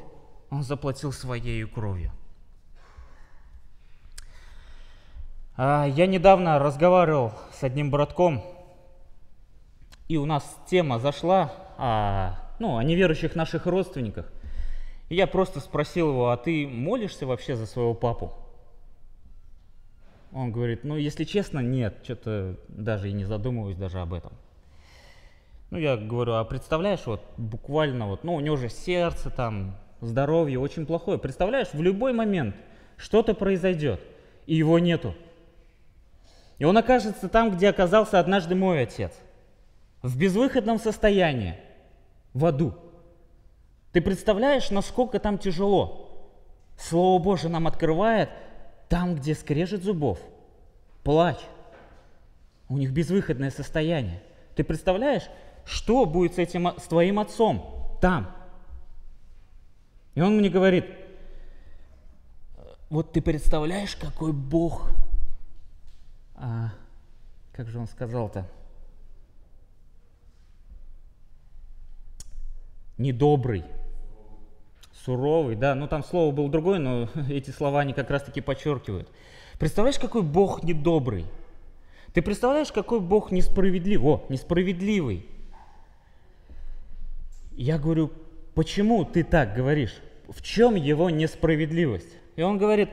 Он 0.50 0.64
заплатил 0.64 1.12
своей 1.12 1.66
кровью. 1.66 2.12
А, 5.58 5.86
я 5.86 6.06
недавно 6.06 6.60
разговаривал 6.60 7.34
с 7.54 7.64
одним 7.64 7.90
братком, 7.90 8.44
и 10.08 10.18
у 10.18 10.26
нас 10.26 10.44
тема 10.70 11.00
зашла 11.00 11.52
о, 11.78 12.36
ну, 12.60 12.78
о 12.78 12.84
неверующих 12.84 13.36
наших 13.36 13.66
родственниках. 13.66 14.32
И 15.10 15.16
я 15.16 15.28
просто 15.28 15.60
спросил 15.60 16.10
его, 16.10 16.30
а 16.30 16.38
ты 16.38 16.68
молишься 16.68 17.26
вообще 17.26 17.56
за 17.56 17.66
своего 17.66 17.94
папу? 17.94 18.34
Он 20.34 20.52
говорит, 20.52 20.84
ну, 20.84 20.98
если 20.98 21.24
честно, 21.24 21.60
нет, 21.60 22.00
что-то 22.04 22.58
даже 22.68 23.10
и 23.10 23.14
не 23.14 23.24
задумываюсь 23.24 23.78
даже 23.78 24.02
об 24.02 24.14
этом. 24.14 24.34
Ну, 25.76 25.82
я 25.82 25.98
говорю, 25.98 26.36
а 26.36 26.46
представляешь, 26.46 27.06
вот 27.06 27.22
буквально 27.36 28.08
вот, 28.08 28.24
ну, 28.24 28.36
у 28.36 28.40
него 28.40 28.56
же 28.56 28.70
сердце 28.70 29.30
там, 29.30 29.76
здоровье 30.00 30.58
очень 30.58 30.86
плохое. 30.86 31.20
Представляешь, 31.20 31.74
в 31.74 31.82
любой 31.82 32.14
момент 32.14 32.56
что-то 32.96 33.34
произойдет, 33.34 34.00
и 34.46 34.56
его 34.56 34.80
нету. 34.80 35.14
И 36.60 36.64
он 36.64 36.78
окажется 36.78 37.28
там, 37.28 37.52
где 37.52 37.68
оказался 37.68 38.22
однажды 38.22 38.56
мой 38.56 38.84
отец. 38.84 39.12
В 40.02 40.18
безвыходном 40.18 40.80
состоянии, 40.80 41.58
в 42.34 42.46
аду. 42.46 42.74
Ты 43.92 44.00
представляешь, 44.00 44.72
насколько 44.72 45.20
там 45.20 45.38
тяжело? 45.38 46.32
Слово 46.78 47.22
Божие 47.22 47.52
нам 47.52 47.68
открывает 47.68 48.30
там, 48.88 49.16
где 49.16 49.36
скрежет 49.36 49.84
зубов, 49.84 50.20
плач. 51.04 51.40
У 52.70 52.78
них 52.78 52.94
безвыходное 52.94 53.52
состояние. 53.52 54.24
Ты 54.56 54.64
представляешь, 54.64 55.24
что 55.66 56.06
будет 56.06 56.36
с, 56.36 56.38
этим, 56.38 56.68
с 56.78 56.84
твоим 56.84 57.20
отцом 57.20 57.98
там? 58.02 58.34
И 60.14 60.22
он 60.22 60.38
мне 60.38 60.50
говорит, 60.50 60.86
вот 62.90 63.12
ты 63.12 63.22
представляешь, 63.22 63.96
какой 63.96 64.32
Бог 64.32 64.90
а, 66.36 66.72
как 67.54 67.70
же 67.70 67.80
он 67.80 67.88
сказал-то? 67.88 68.46
Недобрый, 72.98 73.64
суровый, 74.94 75.56
да, 75.56 75.76
ну 75.76 75.88
там 75.88 76.04
слово 76.04 76.34
было 76.34 76.50
другое, 76.50 76.80
но 76.80 77.10
эти 77.30 77.52
слова 77.52 77.82
они 77.82 77.94
как 77.94 78.10
раз-таки 78.10 78.42
подчеркивают. 78.42 79.10
Представляешь, 79.60 80.00
какой 80.00 80.22
Бог 80.22 80.64
недобрый? 80.64 81.26
Ты 82.14 82.22
представляешь, 82.22 82.72
какой 82.72 83.00
Бог 83.00 83.32
несправедливый? 83.32 84.06
О, 84.06 84.26
несправедливый. 84.30 85.26
Я 87.56 87.78
говорю, 87.78 88.12
почему 88.54 89.06
ты 89.06 89.24
так 89.24 89.56
говоришь? 89.56 89.96
В 90.28 90.42
чем 90.42 90.76
его 90.76 91.10
несправедливость? 91.10 92.18
И 92.36 92.42
он 92.42 92.58
говорит, 92.58 92.90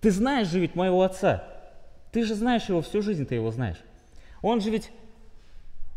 ты 0.00 0.10
знаешь 0.10 0.48
же 0.48 0.60
ведь 0.60 0.74
моего 0.74 1.02
отца. 1.02 1.44
Ты 2.12 2.24
же 2.24 2.34
знаешь 2.34 2.68
его 2.68 2.82
всю 2.82 3.02
жизнь, 3.02 3.26
ты 3.26 3.36
его 3.36 3.50
знаешь. 3.50 3.78
Он 4.42 4.60
же 4.60 4.70
ведь, 4.70 4.90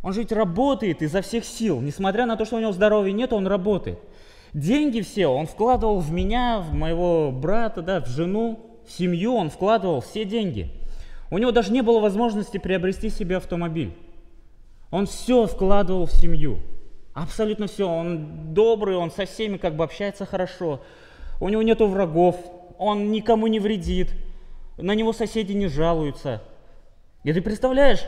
он 0.01 0.13
же 0.13 0.21
ведь 0.21 0.31
работает 0.31 1.01
изо 1.01 1.21
всех 1.21 1.43
сил. 1.43 1.81
Несмотря 1.81 2.25
на 2.25 2.37
то, 2.37 2.45
что 2.45 2.57
у 2.57 2.59
него 2.59 2.71
здоровья 2.71 3.11
нет, 3.11 3.33
он 3.33 3.47
работает. 3.47 3.99
Деньги 4.53 5.01
все 5.01 5.27
он 5.27 5.47
вкладывал 5.47 5.99
в 5.99 6.11
меня, 6.11 6.59
в 6.59 6.73
моего 6.73 7.31
брата, 7.31 7.81
да, 7.81 8.01
в 8.01 8.07
жену, 8.07 8.59
в 8.87 8.91
семью, 8.91 9.35
он 9.35 9.49
вкладывал 9.49 10.01
все 10.01 10.25
деньги. 10.25 10.71
У 11.31 11.37
него 11.37 11.51
даже 11.51 11.71
не 11.71 11.81
было 11.81 11.99
возможности 11.99 12.59
приобрести 12.59 13.09
себе 13.09 13.37
автомобиль. 13.37 13.93
Он 14.91 15.07
все 15.07 15.47
вкладывал 15.47 16.05
в 16.05 16.11
семью. 16.11 16.59
Абсолютно 17.13 17.67
все. 17.67 17.88
Он 17.88 18.54
добрый, 18.54 18.95
он 18.95 19.12
со 19.12 19.26
всеми 19.26 19.58
как 19.58 19.76
бы 19.76 19.84
общается 19.84 20.26
хорошо. 20.26 20.82
У 21.39 21.49
него 21.49 21.62
нет 21.62 21.80
врагов, 21.82 22.38
он 22.78 23.12
никому 23.12 23.47
не 23.47 23.60
вредит 23.60 24.13
на 24.78 24.93
него 24.95 25.13
соседи 25.13 25.54
не 25.54 25.67
жалуются. 25.67 26.41
И 27.23 27.32
ты 27.32 27.41
представляешь, 27.41 28.02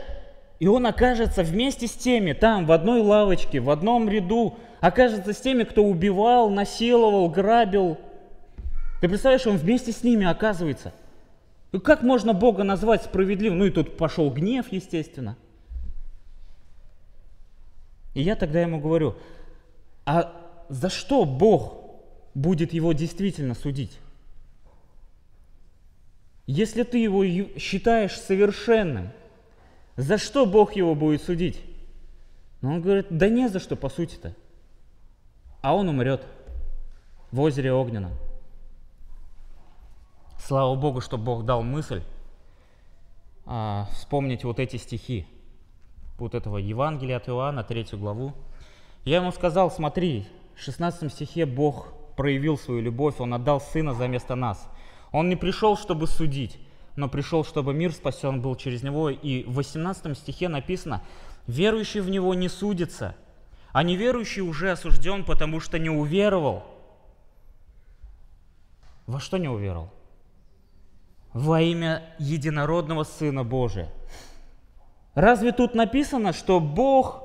и 0.58 0.66
он 0.66 0.86
окажется 0.86 1.42
вместе 1.42 1.86
с 1.86 1.92
теми, 1.92 2.32
там, 2.32 2.66
в 2.66 2.72
одной 2.72 3.00
лавочке, 3.00 3.60
в 3.60 3.70
одном 3.70 4.08
ряду, 4.08 4.56
окажется 4.80 5.32
с 5.32 5.40
теми, 5.40 5.64
кто 5.64 5.84
убивал, 5.84 6.50
насиловал, 6.50 7.28
грабил. 7.28 7.98
Ты 9.00 9.08
представляешь, 9.08 9.46
он 9.46 9.56
вместе 9.56 9.92
с 9.92 10.02
ними 10.02 10.26
оказывается. 10.26 10.92
Как 11.84 12.02
можно 12.02 12.32
Бога 12.32 12.64
назвать 12.64 13.02
справедливым? 13.02 13.58
Ну 13.58 13.64
и 13.66 13.70
тут 13.70 13.96
пошел 13.96 14.30
гнев, 14.30 14.66
естественно. 14.70 15.36
И 18.16 18.22
я 18.22 18.34
тогда 18.34 18.62
ему 18.62 18.80
говорю, 18.80 19.14
а 20.06 20.32
за 20.70 20.88
что 20.88 21.26
Бог 21.26 21.74
будет 22.34 22.72
его 22.72 22.94
действительно 22.94 23.54
судить? 23.54 23.98
Если 26.46 26.82
ты 26.82 26.96
его 26.96 27.22
считаешь 27.58 28.18
совершенным, 28.18 29.10
за 29.96 30.16
что 30.16 30.46
Бог 30.46 30.76
его 30.76 30.94
будет 30.94 31.24
судить? 31.24 31.60
Но 32.62 32.72
он 32.72 32.80
говорит, 32.80 33.08
да 33.10 33.28
не 33.28 33.50
за 33.50 33.60
что, 33.60 33.76
по 33.76 33.90
сути-то. 33.90 34.34
А 35.60 35.76
он 35.76 35.86
умрет. 35.90 36.22
в 37.32 37.40
озере 37.40 37.70
Огненном. 37.74 38.12
Слава 40.38 40.74
Богу, 40.74 41.02
что 41.02 41.18
Бог 41.18 41.44
дал 41.44 41.62
мысль 41.62 42.02
а, 43.44 43.90
вспомнить 43.92 44.42
вот 44.42 44.58
эти 44.58 44.78
стихи, 44.78 45.26
вот 46.18 46.34
этого 46.34 46.58
Евангелия 46.58 47.16
от 47.16 47.28
Иоанна, 47.28 47.64
третью 47.64 47.98
главу. 47.98 48.34
Я 49.04 49.16
ему 49.16 49.32
сказал, 49.32 49.70
смотри, 49.70 50.26
в 50.54 50.60
16 50.60 51.12
стихе 51.12 51.46
Бог 51.46 51.92
проявил 52.16 52.58
свою 52.58 52.80
любовь, 52.80 53.16
Он 53.18 53.34
отдал 53.34 53.60
Сына 53.60 53.94
за 53.94 54.08
место 54.08 54.34
нас. 54.34 54.68
Он 55.12 55.28
не 55.28 55.36
пришел, 55.36 55.76
чтобы 55.76 56.06
судить, 56.06 56.58
но 56.96 57.08
пришел, 57.08 57.44
чтобы 57.44 57.74
мир 57.74 57.92
спасен 57.92 58.40
был 58.40 58.56
через 58.56 58.82
Него. 58.82 59.10
И 59.10 59.44
в 59.44 59.54
18 59.54 60.16
стихе 60.16 60.48
написано, 60.48 61.02
верующий 61.46 62.00
в 62.00 62.08
Него 62.08 62.34
не 62.34 62.48
судится, 62.48 63.14
а 63.72 63.82
неверующий 63.82 64.40
уже 64.40 64.72
осужден, 64.72 65.24
потому 65.24 65.60
что 65.60 65.78
не 65.78 65.90
уверовал. 65.90 66.64
Во 69.06 69.20
что 69.20 69.36
не 69.36 69.48
уверовал? 69.48 69.92
Во 71.32 71.60
имя 71.60 72.02
единородного 72.18 73.04
Сына 73.04 73.44
Божия. 73.44 73.92
Разве 75.16 75.52
тут 75.52 75.74
написано, 75.74 76.34
что 76.34 76.60
Бог 76.60 77.22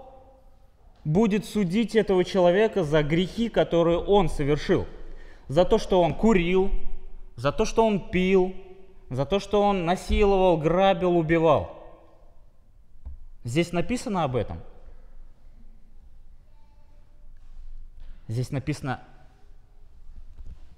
будет 1.04 1.44
судить 1.44 1.94
этого 1.94 2.24
человека 2.24 2.86
за 2.86 3.04
грехи, 3.04 3.50
которые 3.50 4.00
он 4.00 4.30
совершил? 4.30 4.88
За 5.50 5.66
то, 5.66 5.78
что 5.78 6.02
он 6.02 6.16
курил, 6.16 6.72
за 7.36 7.52
то, 7.52 7.66
что 7.66 7.86
он 7.86 8.10
пил, 8.10 8.56
за 9.10 9.26
то, 9.26 9.40
что 9.40 9.62
он 9.62 9.86
насиловал, 9.86 10.58
грабил, 10.58 11.18
убивал. 11.18 11.84
Здесь 13.44 13.74
написано 13.74 14.24
об 14.24 14.38
этом. 14.38 14.62
Здесь 18.30 18.52
написано, 18.52 19.02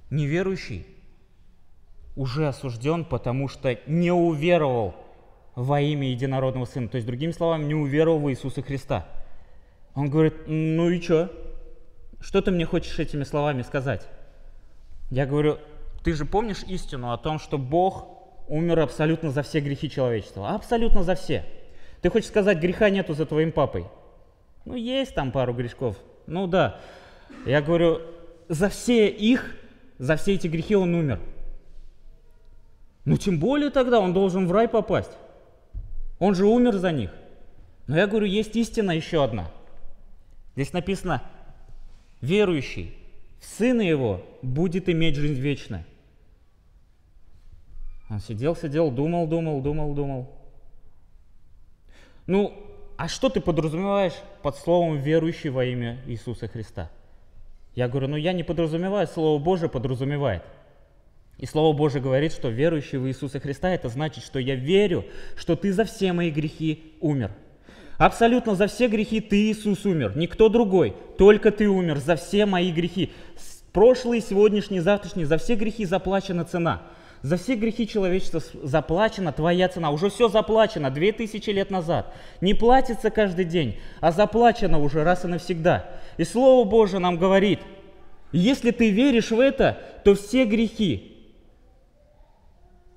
неверующий 0.10 0.88
уже 2.15 2.47
осужден, 2.47 3.06
потому 3.06 3.49
что 3.49 3.78
не 3.86 4.12
уверовал 4.12 4.95
во 5.56 5.82
имя 5.82 6.10
единородного 6.10 6.66
Сына. 6.66 6.88
То 6.88 6.96
есть, 6.96 7.08
другими 7.08 7.32
словами, 7.32 7.66
не 7.66 7.76
уверовал 7.76 8.20
в 8.20 8.30
Иисуса 8.30 8.62
Христа. 8.62 9.06
Он 9.96 10.10
говорит, 10.10 10.48
ну 10.48 10.89
и 10.89 11.00
что? 11.00 11.32
Что 12.20 12.42
ты 12.42 12.52
мне 12.52 12.66
хочешь 12.66 12.98
этими 13.00 13.24
словами 13.24 13.62
сказать? 13.62 14.08
Я 15.10 15.26
говорю, 15.26 15.60
ты 16.04 16.13
же 16.13 16.26
помнишь 16.26 16.63
истину 16.68 17.12
о 17.12 17.18
том, 17.18 17.38
что 17.38 17.58
Бог 17.58 18.08
умер 18.48 18.80
абсолютно 18.80 19.30
за 19.30 19.44
все 19.44 19.60
грехи 19.60 19.89
человечества? 19.89 20.56
Абсолютно 20.56 21.04
за 21.04 21.16
все. 21.16 21.46
Ты 22.02 22.10
хочешь 22.10 22.30
сказать, 22.30 22.60
греха 22.60 22.89
нету 22.89 23.13
за 23.13 23.26
твоим 23.26 23.52
папой? 23.52 23.86
Ну, 24.66 24.76
есть 24.76 25.13
там 25.13 25.32
пару 25.32 25.54
грешков. 25.54 25.98
Ну 26.26 26.48
да. 26.48 26.80
Я 27.46 27.62
говорю, 27.62 28.02
за 28.50 28.70
все 28.70 29.08
их, 29.08 29.56
за 30.00 30.16
все 30.16 30.34
эти 30.34 30.48
грехи 30.48 30.76
он 30.76 30.96
умер. 30.96 31.20
Ну, 33.06 33.18
тем 33.18 33.39
более 33.39 33.70
тогда 33.70 34.00
он 34.00 34.13
должен 34.13 34.48
в 34.48 34.52
рай 34.52 34.68
попасть. 34.68 35.12
Он 36.19 36.36
же 36.36 36.45
умер 36.45 36.78
за 36.78 36.91
них. 36.91 37.12
Но 37.88 37.97
я 37.97 38.08
говорю, 38.08 38.26
есть 38.26 38.56
истина 38.56 38.91
еще 38.91 39.23
одна. 39.23 39.52
Здесь 40.56 40.73
написано, 40.73 41.21
верующий 42.21 42.95
в 43.39 43.45
Сына 43.45 43.82
Его 43.82 44.21
будет 44.41 44.88
иметь 44.88 45.15
жизнь 45.15 45.39
вечную. 45.39 45.84
Он 48.10 48.19
сидел, 48.19 48.56
сидел, 48.56 48.91
думал, 48.91 49.28
думал, 49.28 49.62
думал, 49.62 49.93
думал. 49.93 50.30
Ну, 52.26 52.54
а 52.95 53.08
что 53.08 53.30
ты 53.30 53.41
подразумеваешь 53.41 54.13
под 54.41 54.56
словом 54.56 54.97
«верующий 54.97 55.49
во 55.49 55.65
имя 55.65 55.99
Иисуса 56.06 56.47
Христа»? 56.47 56.89
Я 57.76 57.89
говорю, 57.89 58.08
ну 58.08 58.15
я 58.15 58.34
не 58.34 58.43
подразумеваю, 58.43 59.08
Слово 59.08 59.43
Божие 59.43 59.69
подразумевает– 59.69 60.43
и 61.38 61.46
Слово 61.46 61.76
Божие 61.76 62.02
говорит, 62.02 62.32
что 62.32 62.50
верующий 62.50 62.98
в 62.98 63.08
Иисуса 63.08 63.39
Христа, 63.39 63.69
это 63.69 63.89
значит, 63.89 64.24
что 64.24 64.39
я 64.39 64.56
верю, 64.56 65.06
что 65.36 65.56
ты 65.56 65.74
за 65.74 65.84
все 65.84 66.13
мои 66.13 66.30
грехи 66.30 66.93
умер. 67.02 67.32
Абсолютно 67.98 68.56
за 68.56 68.67
все 68.67 68.88
грехи 68.88 69.19
ты, 69.19 69.52
Иисус, 69.52 69.86
умер. 69.86 70.13
Никто 70.15 70.50
другой, 70.50 70.96
только 71.17 71.52
ты 71.52 71.67
умер 71.69 72.00
за 72.00 72.15
все 72.15 72.46
мои 72.46 72.72
грехи. 72.72 73.12
Прошлые, 73.72 74.22
сегодняшние, 74.22 74.82
завтрашние, 74.82 75.26
за 75.26 75.38
все 75.38 75.56
грехи 75.56 75.86
заплачена 75.86 76.46
цена. 76.46 76.84
За 77.24 77.38
все 77.38 77.56
грехи 77.56 77.88
человечества 77.88 78.41
заплачена 78.63 79.32
твоя 79.32 79.69
цена. 79.69 79.91
Уже 79.91 80.10
все 80.10 80.28
заплачено 80.28 80.91
две 80.91 81.13
тысячи 81.13 81.50
лет 81.50 81.72
назад. 81.72 82.13
Не 82.41 82.54
платится 82.54 83.10
каждый 83.10 83.46
день, 83.46 83.80
а 84.02 84.12
заплачено 84.12 84.80
уже 84.80 85.04
раз 85.04 85.24
и 85.24 85.28
навсегда. 85.28 85.89
И 86.17 86.26
Слово 86.26 86.67
Божие 86.69 87.00
нам 87.00 87.17
говорит, 87.17 87.60
если 88.34 88.72
ты 88.72 88.89
веришь 88.89 89.32
в 89.32 89.39
это, 89.39 89.78
то 90.04 90.15
все 90.15 90.46
грехи, 90.46 91.12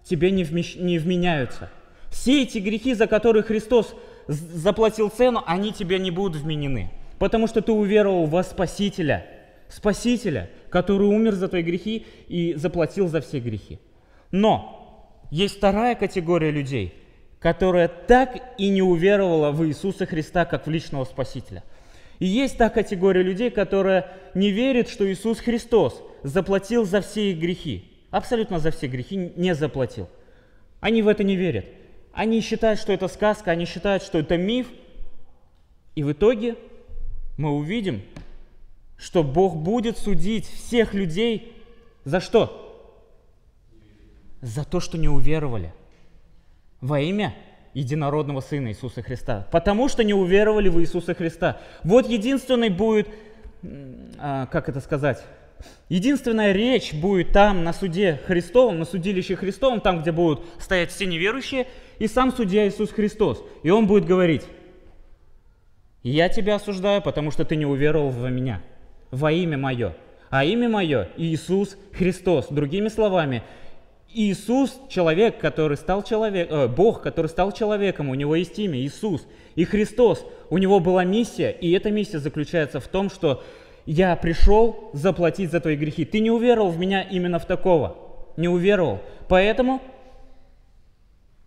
тебе 0.08 0.30
не, 0.30 0.44
вмещ... 0.44 0.76
не 0.76 0.98
вменяются. 0.98 1.68
Все 2.10 2.42
эти 2.42 2.58
грехи, 2.58 2.94
за 2.94 3.06
которые 3.06 3.42
Христос 3.42 3.94
заплатил 4.28 5.10
цену, 5.10 5.42
они 5.46 5.72
тебе 5.72 5.98
не 5.98 6.10
будут 6.10 6.42
вменены. 6.42 6.90
Потому 7.18 7.46
что 7.46 7.60
ты 7.60 7.72
уверовал 7.72 8.26
во 8.26 8.42
Спасителя, 8.42 9.26
Спасителя, 9.68 10.50
который 10.70 11.08
умер 11.08 11.34
за 11.34 11.48
твои 11.48 11.62
грехи 11.62 12.06
и 12.28 12.54
заплатил 12.54 13.08
за 13.08 13.20
все 13.20 13.40
грехи. 13.40 13.78
Но 14.30 15.10
есть 15.30 15.56
вторая 15.56 15.94
категория 15.94 16.50
людей, 16.50 16.94
которая 17.40 17.88
так 17.88 18.38
и 18.58 18.68
не 18.68 18.82
уверовала 18.82 19.50
в 19.50 19.66
Иисуса 19.66 20.06
Христа 20.06 20.44
как 20.44 20.66
в 20.66 20.70
личного 20.70 21.04
Спасителя. 21.04 21.64
И 22.18 22.26
есть 22.26 22.56
та 22.56 22.70
категория 22.70 23.22
людей, 23.22 23.50
которая 23.50 24.12
не 24.34 24.50
верит, 24.50 24.88
что 24.88 25.10
Иисус 25.10 25.38
Христос 25.40 26.02
заплатил 26.22 26.84
за 26.84 27.00
все 27.00 27.32
их 27.32 27.38
грехи 27.38 27.95
абсолютно 28.10 28.58
за 28.58 28.70
все 28.70 28.86
грехи 28.86 29.32
не 29.36 29.54
заплатил. 29.54 30.08
Они 30.80 31.02
в 31.02 31.08
это 31.08 31.24
не 31.24 31.36
верят. 31.36 31.66
Они 32.12 32.40
считают, 32.40 32.80
что 32.80 32.92
это 32.92 33.08
сказка, 33.08 33.50
они 33.50 33.64
считают, 33.66 34.02
что 34.02 34.18
это 34.18 34.36
миф. 34.36 34.68
И 35.94 36.02
в 36.02 36.12
итоге 36.12 36.56
мы 37.36 37.50
увидим, 37.50 38.02
что 38.96 39.22
Бог 39.22 39.56
будет 39.56 39.98
судить 39.98 40.46
всех 40.46 40.94
людей 40.94 41.52
за 42.04 42.20
что? 42.20 42.62
За 44.40 44.64
то, 44.64 44.80
что 44.80 44.96
не 44.96 45.08
уверовали 45.08 45.74
во 46.80 47.00
имя 47.00 47.34
единородного 47.74 48.40
Сына 48.40 48.68
Иисуса 48.68 49.02
Христа. 49.02 49.46
Потому 49.50 49.88
что 49.88 50.02
не 50.02 50.14
уверовали 50.14 50.68
в 50.70 50.80
Иисуса 50.80 51.14
Христа. 51.14 51.60
Вот 51.84 52.08
единственный 52.08 52.70
будет, 52.70 53.08
а, 54.18 54.46
как 54.46 54.70
это 54.70 54.80
сказать, 54.80 55.22
Единственная 55.88 56.52
речь 56.52 56.92
будет 56.92 57.32
там, 57.32 57.62
на 57.62 57.72
суде 57.72 58.20
Христовом, 58.26 58.78
на 58.78 58.84
судилище 58.84 59.36
Христовом, 59.36 59.80
там, 59.80 60.02
где 60.02 60.12
будут 60.12 60.44
стоять 60.58 60.90
все 60.90 61.06
неверующие, 61.06 61.66
и 61.98 62.08
сам 62.08 62.32
судья 62.32 62.66
Иисус 62.66 62.90
Христос. 62.90 63.42
И 63.62 63.70
он 63.70 63.86
будет 63.86 64.04
говорить, 64.04 64.42
я 66.02 66.28
тебя 66.28 66.56
осуждаю, 66.56 67.02
потому 67.02 67.30
что 67.30 67.44
ты 67.44 67.56
не 67.56 67.66
уверовал 67.66 68.10
во 68.10 68.30
меня, 68.30 68.62
во 69.10 69.32
имя 69.32 69.56
мое. 69.58 69.94
А 70.30 70.44
имя 70.44 70.68
мое 70.68 71.08
Иисус 71.16 71.76
Христос. 71.92 72.48
Другими 72.50 72.88
словами, 72.88 73.42
Иисус– 74.12 74.78
человек, 74.88 75.38
который 75.38 75.76
стал 75.76 76.02
человеком, 76.02 76.56
э, 76.56 76.68
Бог, 76.68 77.02
который 77.02 77.26
стал 77.26 77.52
человеком, 77.52 78.08
у 78.08 78.14
него 78.14 78.34
есть 78.34 78.58
имя 78.58 78.78
Иисус. 78.78 79.26
И 79.56 79.64
Христос, 79.64 80.24
у 80.48 80.58
него 80.58 80.80
была 80.80 81.04
миссия, 81.04 81.50
и 81.50 81.70
эта 81.72 81.90
миссия 81.90 82.18
заключается 82.18 82.80
в 82.80 82.88
том, 82.88 83.10
что 83.10 83.42
я 83.86 84.14
пришел 84.16 84.90
заплатить 84.92 85.50
за 85.50 85.60
твои 85.60 85.76
грехи. 85.76 86.04
Ты 86.04 86.20
не 86.20 86.30
уверовал 86.30 86.70
в 86.70 86.78
меня 86.78 87.02
именно 87.02 87.38
в 87.38 87.46
такого. 87.46 87.96
Не 88.36 88.48
уверовал. 88.48 89.00
Поэтому 89.28 89.80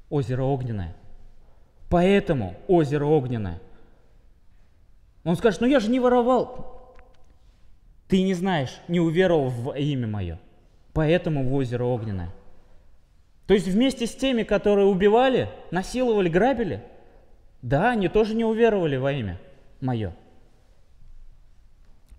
озеро 0.10 0.44
огненное. 0.44 0.96
Поэтому 1.90 2.56
озеро 2.68 3.06
огненное. 3.06 3.60
Он 5.26 5.36
скажет, 5.36 5.62
ну 5.62 5.68
я 5.68 5.80
же 5.80 5.90
не 5.90 6.00
воровал. 6.00 6.96
Ты 8.08 8.24
не 8.24 8.34
знаешь, 8.34 8.80
не 8.88 9.00
уверовал 9.00 9.50
в 9.50 9.78
имя 9.78 10.08
мое. 10.08 10.40
Поэтому 10.94 11.44
в 11.44 11.54
озеро 11.54 11.84
огненное. 11.84 12.32
То 13.46 13.54
есть 13.54 13.68
вместе 13.68 14.08
с 14.08 14.16
теми, 14.16 14.44
которые 14.44 14.88
убивали, 14.88 15.50
насиловали, 15.72 16.30
грабили, 16.30 16.84
да, 17.62 17.92
они 17.92 18.08
тоже 18.08 18.36
не 18.36 18.46
уверовали 18.46 18.96
во 18.96 19.12
имя 19.12 19.40
мое. 19.82 20.14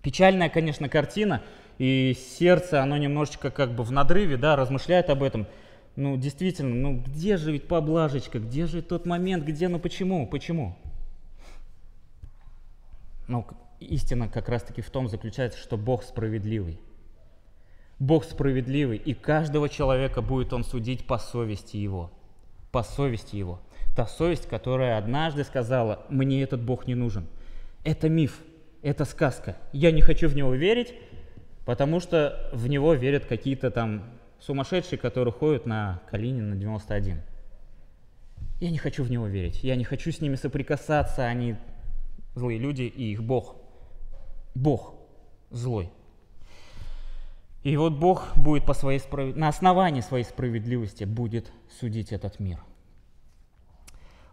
Печальная, 0.01 0.49
конечно, 0.49 0.89
картина, 0.89 1.41
и 1.77 2.15
сердце, 2.37 2.81
оно 2.81 2.97
немножечко 2.97 3.51
как 3.51 3.71
бы 3.71 3.83
в 3.83 3.91
надрыве, 3.91 4.37
да, 4.37 4.55
размышляет 4.55 5.09
об 5.09 5.23
этом. 5.23 5.47
Ну, 5.95 6.17
действительно, 6.17 6.73
ну 6.73 7.03
где 7.05 7.37
же 7.37 7.51
ведь 7.51 7.67
поблажечка, 7.67 8.39
где 8.39 8.65
же 8.65 8.81
тот 8.81 9.05
момент, 9.05 9.43
где, 9.43 9.67
ну 9.67 9.79
почему, 9.79 10.25
почему? 10.27 10.75
Ну, 13.27 13.45
истина 13.79 14.27
как 14.27 14.49
раз-таки 14.49 14.81
в 14.81 14.89
том 14.89 15.07
заключается, 15.07 15.59
что 15.59 15.77
Бог 15.77 16.03
справедливый. 16.03 16.79
Бог 17.99 18.23
справедливый, 18.23 18.97
и 18.97 19.13
каждого 19.13 19.69
человека 19.69 20.21
будет 20.21 20.53
Он 20.53 20.63
судить 20.63 21.05
по 21.05 21.19
совести 21.19 21.77
Его. 21.77 22.11
По 22.71 22.83
совести 22.83 23.35
Его. 23.35 23.59
Та 23.95 24.07
совесть, 24.07 24.47
которая 24.47 24.97
однажды 24.97 25.43
сказала, 25.43 26.05
мне 26.09 26.41
этот 26.41 26.61
Бог 26.61 26.87
не 26.87 26.95
нужен. 26.95 27.27
Это 27.83 28.09
миф, 28.09 28.39
это 28.81 29.05
сказка. 29.05 29.57
Я 29.71 29.91
не 29.91 30.01
хочу 30.01 30.27
в 30.27 30.35
него 30.35 30.53
верить, 30.53 30.93
потому 31.65 31.99
что 31.99 32.49
в 32.53 32.67
него 32.67 32.93
верят 32.93 33.25
какие-то 33.25 33.71
там 33.71 34.03
сумасшедшие, 34.39 34.97
которые 34.97 35.33
ходят 35.33 35.65
на 35.65 36.01
Калинин 36.09 36.49
на 36.49 36.55
91. 36.55 37.21
Я 38.59 38.69
не 38.69 38.77
хочу 38.77 39.03
в 39.03 39.11
него 39.11 39.27
верить, 39.27 39.63
я 39.63 39.75
не 39.75 39.83
хочу 39.83 40.11
с 40.11 40.21
ними 40.21 40.35
соприкасаться, 40.35 41.25
они 41.25 41.55
злые 42.35 42.59
люди 42.59 42.83
и 42.83 43.11
их 43.11 43.23
Бог. 43.23 43.55
Бог 44.53 44.95
злой. 45.49 45.91
И 47.63 47.77
вот 47.77 47.93
Бог 47.93 48.35
будет 48.35 48.65
по 48.65 48.73
своей 48.73 48.99
справед... 48.99 49.35
на 49.35 49.47
основании 49.47 50.01
своей 50.01 50.23
справедливости 50.23 51.03
будет 51.03 51.51
судить 51.79 52.11
этот 52.11 52.39
мир. 52.39 52.59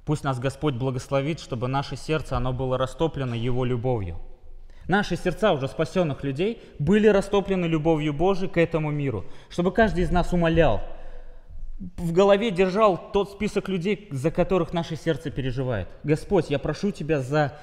Пусть 0.07 0.25
нас 0.25 0.39
Господь 0.39 0.75
благословит, 0.75 1.39
чтобы 1.39 1.69
наше 1.69 1.97
сердце, 1.97 2.37
оно 2.37 2.55
было 2.55 2.79
растоплено 2.79 3.35
Его 3.35 3.67
любовью. 3.67 4.17
Наши 4.89 5.17
сердца 5.17 5.53
уже 5.53 5.69
спасенных 5.69 6.25
людей 6.25 6.61
были 6.79 7.07
растоплены 7.07 7.67
любовью 7.67 8.15
Божией 8.15 8.51
к 8.51 8.57
этому 8.57 8.91
миру, 8.91 9.27
чтобы 9.51 9.71
каждый 9.71 10.05
из 10.05 10.11
нас 10.11 10.33
умолял, 10.33 10.83
в 11.97 12.13
голове 12.13 12.51
держал 12.51 13.13
тот 13.13 13.31
список 13.31 13.69
людей, 13.69 14.09
за 14.11 14.31
которых 14.31 14.73
наше 14.73 14.97
сердце 14.97 15.31
переживает. 15.31 15.89
Господь, 16.03 16.51
я 16.51 16.59
прошу 16.59 16.91
Тебя 16.91 17.21
за 17.21 17.57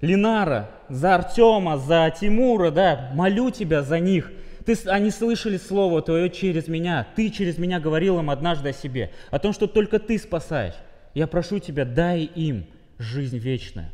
Линара, 0.00 0.70
за 0.88 1.14
Артема, 1.14 1.78
за 1.78 2.12
Тимура, 2.18 2.70
да, 2.70 3.12
молю 3.14 3.50
Тебя 3.50 3.82
за 3.82 4.00
них. 4.00 4.32
Ты, 4.66 4.76
они 4.86 5.10
слышали 5.10 5.58
Слово 5.58 6.02
Твое 6.02 6.28
через 6.30 6.66
меня. 6.66 7.06
Ты 7.14 7.30
через 7.30 7.58
меня 7.58 7.78
говорил 7.78 8.18
им 8.18 8.30
однажды 8.30 8.70
о 8.70 8.72
себе, 8.72 9.12
о 9.30 9.38
том, 9.38 9.52
что 9.52 9.68
только 9.68 10.00
Ты 10.00 10.18
спасаешь. 10.18 10.74
Я 11.14 11.28
прошу 11.28 11.60
Тебя, 11.60 11.84
дай 11.84 12.22
им 12.22 12.66
жизнь 12.98 13.38
вечную. 13.38 13.90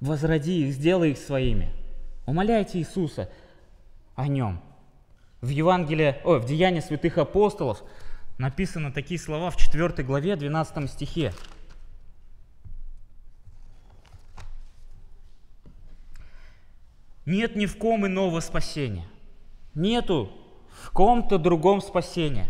Возроди 0.00 0.66
их, 0.66 0.72
сделай 0.72 1.10
их 1.10 1.18
своими. 1.18 1.68
Умоляйте 2.26 2.78
Иисуса 2.78 3.30
о 4.14 4.28
нем. 4.28 4.60
В 5.40 5.48
Евангелии, 5.48 6.16
ой, 6.24 6.38
в 6.38 6.46
Деянии 6.46 6.80
святых 6.80 7.18
апостолов 7.18 7.82
написаны 8.38 8.92
такие 8.92 9.18
слова 9.18 9.50
в 9.50 9.56
4 9.56 10.02
главе 10.04 10.36
12 10.36 10.90
стихе. 10.90 11.32
Нет 17.26 17.54
ни 17.56 17.66
в 17.66 17.76
ком 17.76 18.06
иного 18.06 18.40
спасения. 18.40 19.06
Нету 19.74 20.30
в 20.82 20.90
ком-то 20.90 21.38
другом 21.38 21.80
спасения. 21.80 22.46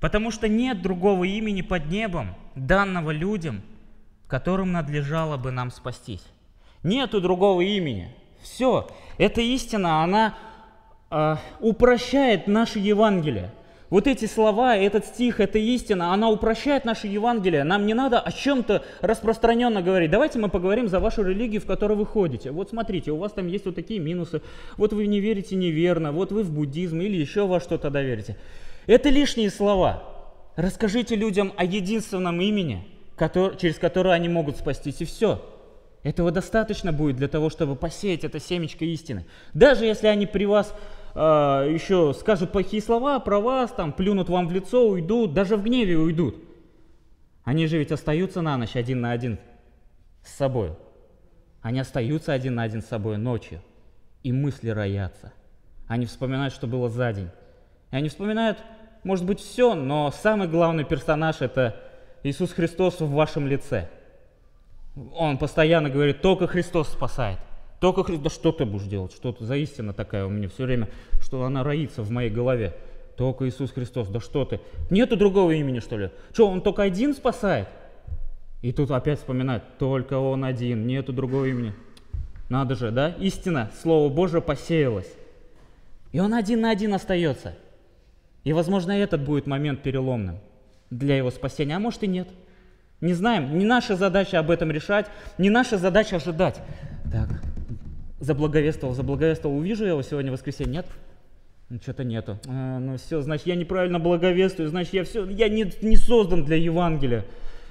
Потому 0.00 0.30
что 0.30 0.48
нет 0.48 0.82
другого 0.82 1.24
имени 1.24 1.62
под 1.62 1.86
небом, 1.86 2.34
данного 2.56 3.12
людям, 3.12 3.62
которым 4.26 4.72
надлежало 4.72 5.36
бы 5.36 5.52
нам 5.52 5.70
спастись. 5.70 6.24
Нету 6.82 7.20
другого 7.20 7.60
имени. 7.60 8.12
Все. 8.42 8.88
Эта 9.18 9.40
истина, 9.40 10.02
она 10.02 10.34
э, 11.10 11.36
упрощает 11.60 12.46
наше 12.46 12.78
Евангелие. 12.78 13.50
Вот 13.92 14.06
эти 14.06 14.24
слова, 14.24 14.74
этот 14.74 15.04
стих, 15.04 15.38
эта 15.38 15.58
истина, 15.58 16.14
она 16.14 16.30
упрощает 16.30 16.86
наше 16.86 17.08
Евангелие. 17.08 17.62
Нам 17.62 17.84
не 17.84 17.92
надо 17.92 18.20
о 18.20 18.32
чем-то 18.32 18.82
распространенно 19.02 19.82
говорить. 19.82 20.10
Давайте 20.10 20.38
мы 20.38 20.48
поговорим 20.48 20.88
за 20.88 20.98
вашу 20.98 21.22
религию, 21.22 21.60
в 21.60 21.66
которой 21.66 21.92
вы 21.92 22.06
ходите. 22.06 22.52
Вот 22.52 22.70
смотрите, 22.70 23.10
у 23.10 23.18
вас 23.18 23.32
там 23.32 23.48
есть 23.48 23.66
вот 23.66 23.74
такие 23.74 24.00
минусы. 24.00 24.40
Вот 24.78 24.94
вы 24.94 25.06
не 25.06 25.20
верите 25.20 25.56
неверно, 25.56 26.10
вот 26.10 26.32
вы 26.32 26.42
в 26.42 26.50
буддизм 26.50 27.02
или 27.02 27.18
еще 27.18 27.46
во 27.46 27.60
что-то 27.60 27.90
доверите. 27.90 28.38
Это 28.86 29.10
лишние 29.10 29.50
слова. 29.50 30.02
Расскажите 30.56 31.14
людям 31.14 31.52
о 31.58 31.64
единственном 31.64 32.40
имени, 32.40 32.86
который, 33.16 33.58
через 33.58 33.76
которое 33.76 34.14
они 34.14 34.30
могут 34.30 34.56
спастись, 34.56 35.02
и 35.02 35.04
все. 35.04 35.44
Этого 36.02 36.32
достаточно 36.32 36.92
будет 36.92 37.16
для 37.16 37.28
того, 37.28 37.48
чтобы 37.48 37.76
посеять 37.76 38.24
это 38.24 38.40
семечко 38.40 38.84
истины. 38.84 39.24
Даже 39.54 39.84
если 39.84 40.08
они 40.08 40.26
при 40.26 40.46
вас 40.46 40.74
э, 41.14 41.18
еще 41.18 42.12
скажут 42.18 42.50
плохие 42.50 42.82
слова 42.82 43.20
про 43.20 43.38
вас, 43.38 43.70
там, 43.70 43.92
плюнут 43.92 44.28
вам 44.28 44.48
в 44.48 44.52
лицо, 44.52 44.88
уйдут, 44.88 45.32
даже 45.32 45.56
в 45.56 45.62
гневе 45.62 45.96
уйдут. 45.96 46.36
Они 47.44 47.66
же 47.68 47.78
ведь 47.78 47.92
остаются 47.92 48.40
на 48.40 48.56
ночь 48.56 48.74
один 48.74 49.00
на 49.00 49.12
один 49.12 49.38
с 50.24 50.32
собой. 50.32 50.72
Они 51.60 51.78
остаются 51.78 52.32
один 52.32 52.56
на 52.56 52.64
один 52.64 52.82
с 52.82 52.86
собой 52.86 53.16
ночью. 53.16 53.62
И 54.24 54.32
мысли 54.32 54.70
роятся. 54.70 55.32
Они 55.86 56.06
вспоминают, 56.06 56.52
что 56.52 56.66
было 56.66 56.88
за 56.88 57.12
день. 57.12 57.28
И 57.92 57.96
они 57.96 58.08
вспоминают, 58.08 58.58
может 59.04 59.24
быть, 59.24 59.38
все, 59.38 59.74
но 59.74 60.10
самый 60.10 60.48
главный 60.48 60.84
персонаж– 60.84 61.36
это 61.40 61.76
Иисус 62.24 62.52
Христос 62.52 63.00
в 63.00 63.10
вашем 63.10 63.46
лице– 63.46 63.88
он 64.94 65.38
постоянно 65.38 65.90
говорит, 65.90 66.20
только 66.20 66.46
Христос 66.46 66.88
спасает. 66.88 67.38
Только 67.80 68.04
Христос, 68.04 68.24
да 68.24 68.30
что 68.30 68.52
ты 68.52 68.64
будешь 68.64 68.86
делать? 68.86 69.12
Что 69.12 69.30
это 69.30 69.44
за 69.44 69.56
истина 69.56 69.92
такая 69.92 70.24
у 70.26 70.28
меня 70.28 70.48
все 70.48 70.64
время, 70.64 70.88
что 71.20 71.44
она 71.44 71.64
роится 71.64 72.02
в 72.02 72.10
моей 72.10 72.30
голове. 72.30 72.76
Только 73.16 73.48
Иисус 73.48 73.72
Христос, 73.72 74.08
да 74.08 74.20
что 74.20 74.44
ты? 74.44 74.60
Нету 74.90 75.16
другого 75.16 75.50
имени, 75.50 75.80
что 75.80 75.98
ли? 75.98 76.10
Что, 76.32 76.48
он 76.48 76.60
только 76.60 76.82
один 76.82 77.14
спасает? 77.14 77.68
И 78.62 78.72
тут 78.72 78.90
опять 78.90 79.18
вспоминать, 79.18 79.62
только 79.78 80.18
он 80.18 80.44
один, 80.44 80.86
нету 80.86 81.12
другого 81.12 81.46
имени. 81.46 81.74
Надо 82.48 82.74
же, 82.74 82.90
да? 82.90 83.10
Истина, 83.18 83.70
Слово 83.82 84.12
Божие 84.12 84.40
посеялось. 84.40 85.12
И 86.12 86.20
он 86.20 86.34
один 86.34 86.60
на 86.60 86.70
один 86.70 86.94
остается. 86.94 87.56
И, 88.44 88.52
возможно, 88.52 88.92
этот 88.92 89.24
будет 89.24 89.46
момент 89.46 89.82
переломным 89.82 90.38
для 90.90 91.16
его 91.16 91.30
спасения, 91.30 91.76
а 91.76 91.80
может 91.80 92.02
и 92.02 92.06
нет. 92.06 92.28
Не 93.02 93.14
знаем, 93.14 93.58
не 93.58 93.64
наша 93.64 93.96
задача 93.96 94.38
об 94.38 94.48
этом 94.48 94.70
решать, 94.70 95.06
не 95.36 95.50
наша 95.50 95.76
задача 95.76 96.16
ожидать. 96.16 96.62
Так, 97.10 97.28
заблаговествовал, 98.20 98.94
заблаговествовал, 98.94 99.56
увижу 99.56 99.82
я 99.82 99.90
его 99.90 100.02
сегодня 100.02 100.30
в 100.30 100.34
воскресенье, 100.34 100.72
нет? 100.72 100.86
Ну, 101.68 101.80
что-то 101.82 102.04
нету. 102.04 102.38
А, 102.46 102.78
ну 102.78 102.96
все, 102.98 103.20
значит, 103.20 103.48
я 103.48 103.56
неправильно 103.56 103.98
благовествую, 103.98 104.68
значит, 104.68 104.94
я 104.94 105.02
все, 105.02 105.26
я 105.26 105.48
не, 105.48 105.72
не 105.82 105.96
создан 105.96 106.44
для 106.44 106.56
Евангелия. 106.56 107.24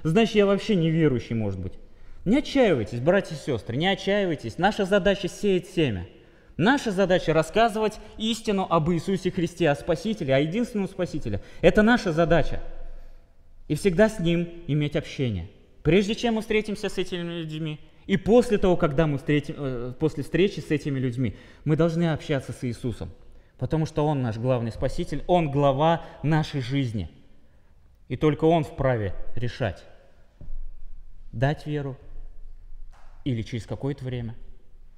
Значит, 0.04 0.36
я 0.36 0.46
вообще 0.46 0.76
неверующий, 0.76 1.34
может 1.34 1.62
быть. 1.62 1.74
Не 2.26 2.39
отчаивайтесь, 2.39 3.00
братья 3.00 3.34
и 3.34 3.38
сестры, 3.38 3.78
не 3.78 3.88
отчаивайтесь. 3.88 4.58
Наша 4.58 4.84
задача 4.84 5.30
сеять 5.30 5.67
семя. 5.67 6.08
Наша 6.58 6.91
задача 6.91 7.32
рассказывать 7.32 8.00
истину 8.17 8.67
об 8.70 8.91
Иисусе 8.91 9.32
Христе, 9.32 9.70
о 9.70 9.76
Спасителе, 9.76 10.36
о 10.36 10.39
единственном 10.39 10.89
Спасителе. 10.89 11.39
Это 11.62 11.84
наша 11.84 12.12
задача 12.12 12.60
и 13.72 13.76
всегда 13.76 14.10
с 14.10 14.20
Ним 14.20 14.50
иметь 14.68 14.98
общение. 14.98 15.48
Прежде 15.82 16.14
чем 16.14 16.34
мы 16.34 16.42
встретимся 16.42 16.90
с 16.90 16.98
этими 16.98 17.22
людьми, 17.22 17.80
и 18.06 18.18
после 18.18 18.58
того, 18.58 18.76
когда 18.76 19.08
мы 19.08 19.18
встретим, 19.18 19.56
э, 19.58 19.94
после 19.98 20.24
встречи 20.24 20.60
с 20.60 20.72
этими 20.72 21.00
людьми, 21.00 21.38
мы 21.64 21.78
должны 21.78 22.12
общаться 22.12 22.52
с 22.52 22.66
Иисусом, 22.66 23.12
потому 23.58 23.86
что 23.86 24.06
Он 24.06 24.22
наш 24.22 24.38
главный 24.38 24.74
Спаситель, 24.74 25.24
Он 25.26 25.50
глава 25.52 26.04
нашей 26.22 26.60
жизни. 26.60 27.10
И 28.10 28.18
только 28.18 28.44
Он 28.44 28.66
вправе 28.66 29.16
решать, 29.36 29.86
дать 31.32 31.66
веру 31.66 31.96
или 33.24 33.42
через 33.42 33.66
какое-то 33.66 34.04
время, 34.04 34.36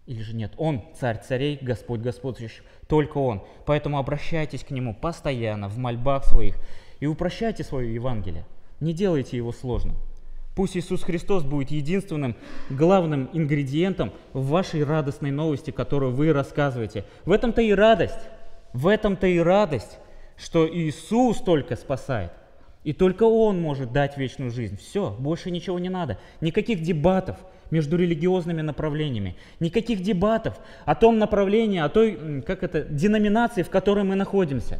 или 0.07 0.23
же 0.23 0.35
нет. 0.35 0.51
Он 0.57 0.81
царь 0.99 1.21
царей, 1.21 1.59
Господь 1.61 1.99
господствующий, 1.99 2.63
только 2.87 3.19
Он. 3.19 3.43
Поэтому 3.67 3.99
обращайтесь 3.99 4.63
к 4.63 4.71
Нему 4.71 4.95
постоянно 4.95 5.69
в 5.69 5.77
мольбах 5.77 6.25
своих 6.25 6.55
и 6.99 7.05
упрощайте 7.05 7.63
свое 7.63 7.93
Евангелие. 7.93 8.47
Не 8.83 8.91
делайте 8.91 9.37
его 9.37 9.53
сложным. 9.53 9.95
Пусть 10.57 10.75
Иисус 10.75 11.03
Христос 11.03 11.43
будет 11.43 11.71
единственным 11.71 12.35
главным 12.69 13.29
ингредиентом 13.31 14.11
в 14.33 14.47
вашей 14.47 14.83
радостной 14.83 15.31
новости, 15.31 15.71
которую 15.71 16.11
вы 16.11 16.33
рассказываете. 16.33 17.05
В 17.23 17.31
этом-то 17.31 17.61
и 17.61 17.71
радость. 17.71 18.19
В 18.73 18.87
этом-то 18.89 19.25
и 19.25 19.39
радость, 19.39 19.99
что 20.35 20.67
Иисус 20.67 21.39
только 21.39 21.77
спасает. 21.77 22.33
И 22.83 22.91
только 22.91 23.23
Он 23.23 23.61
может 23.61 23.93
дать 23.93 24.17
вечную 24.17 24.51
жизнь. 24.51 24.75
Все, 24.75 25.15
больше 25.17 25.49
ничего 25.49 25.79
не 25.79 25.89
надо. 25.89 26.19
Никаких 26.41 26.81
дебатов 26.81 27.37
между 27.71 27.95
религиозными 27.95 28.61
направлениями. 28.61 29.37
Никаких 29.61 30.01
дебатов 30.01 30.59
о 30.83 30.93
том 30.93 31.19
направлении, 31.19 31.79
о 31.79 31.87
той, 31.87 32.41
как 32.45 32.63
это, 32.63 32.81
деноминации, 32.81 33.63
в 33.63 33.69
которой 33.69 34.03
мы 34.03 34.15
находимся. 34.15 34.79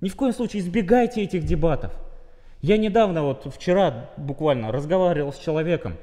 Ни 0.00 0.08
в 0.08 0.16
коем 0.16 0.32
случае 0.32 0.62
избегайте 0.62 1.22
этих 1.22 1.44
дебатов. 1.44 1.92
Я 2.62 2.78
недавно, 2.78 3.24
вот 3.24 3.52
вчера 3.52 4.10
буквально 4.16 4.70
разговаривал 4.70 5.32
с 5.32 5.38
человеком, 5.38 5.96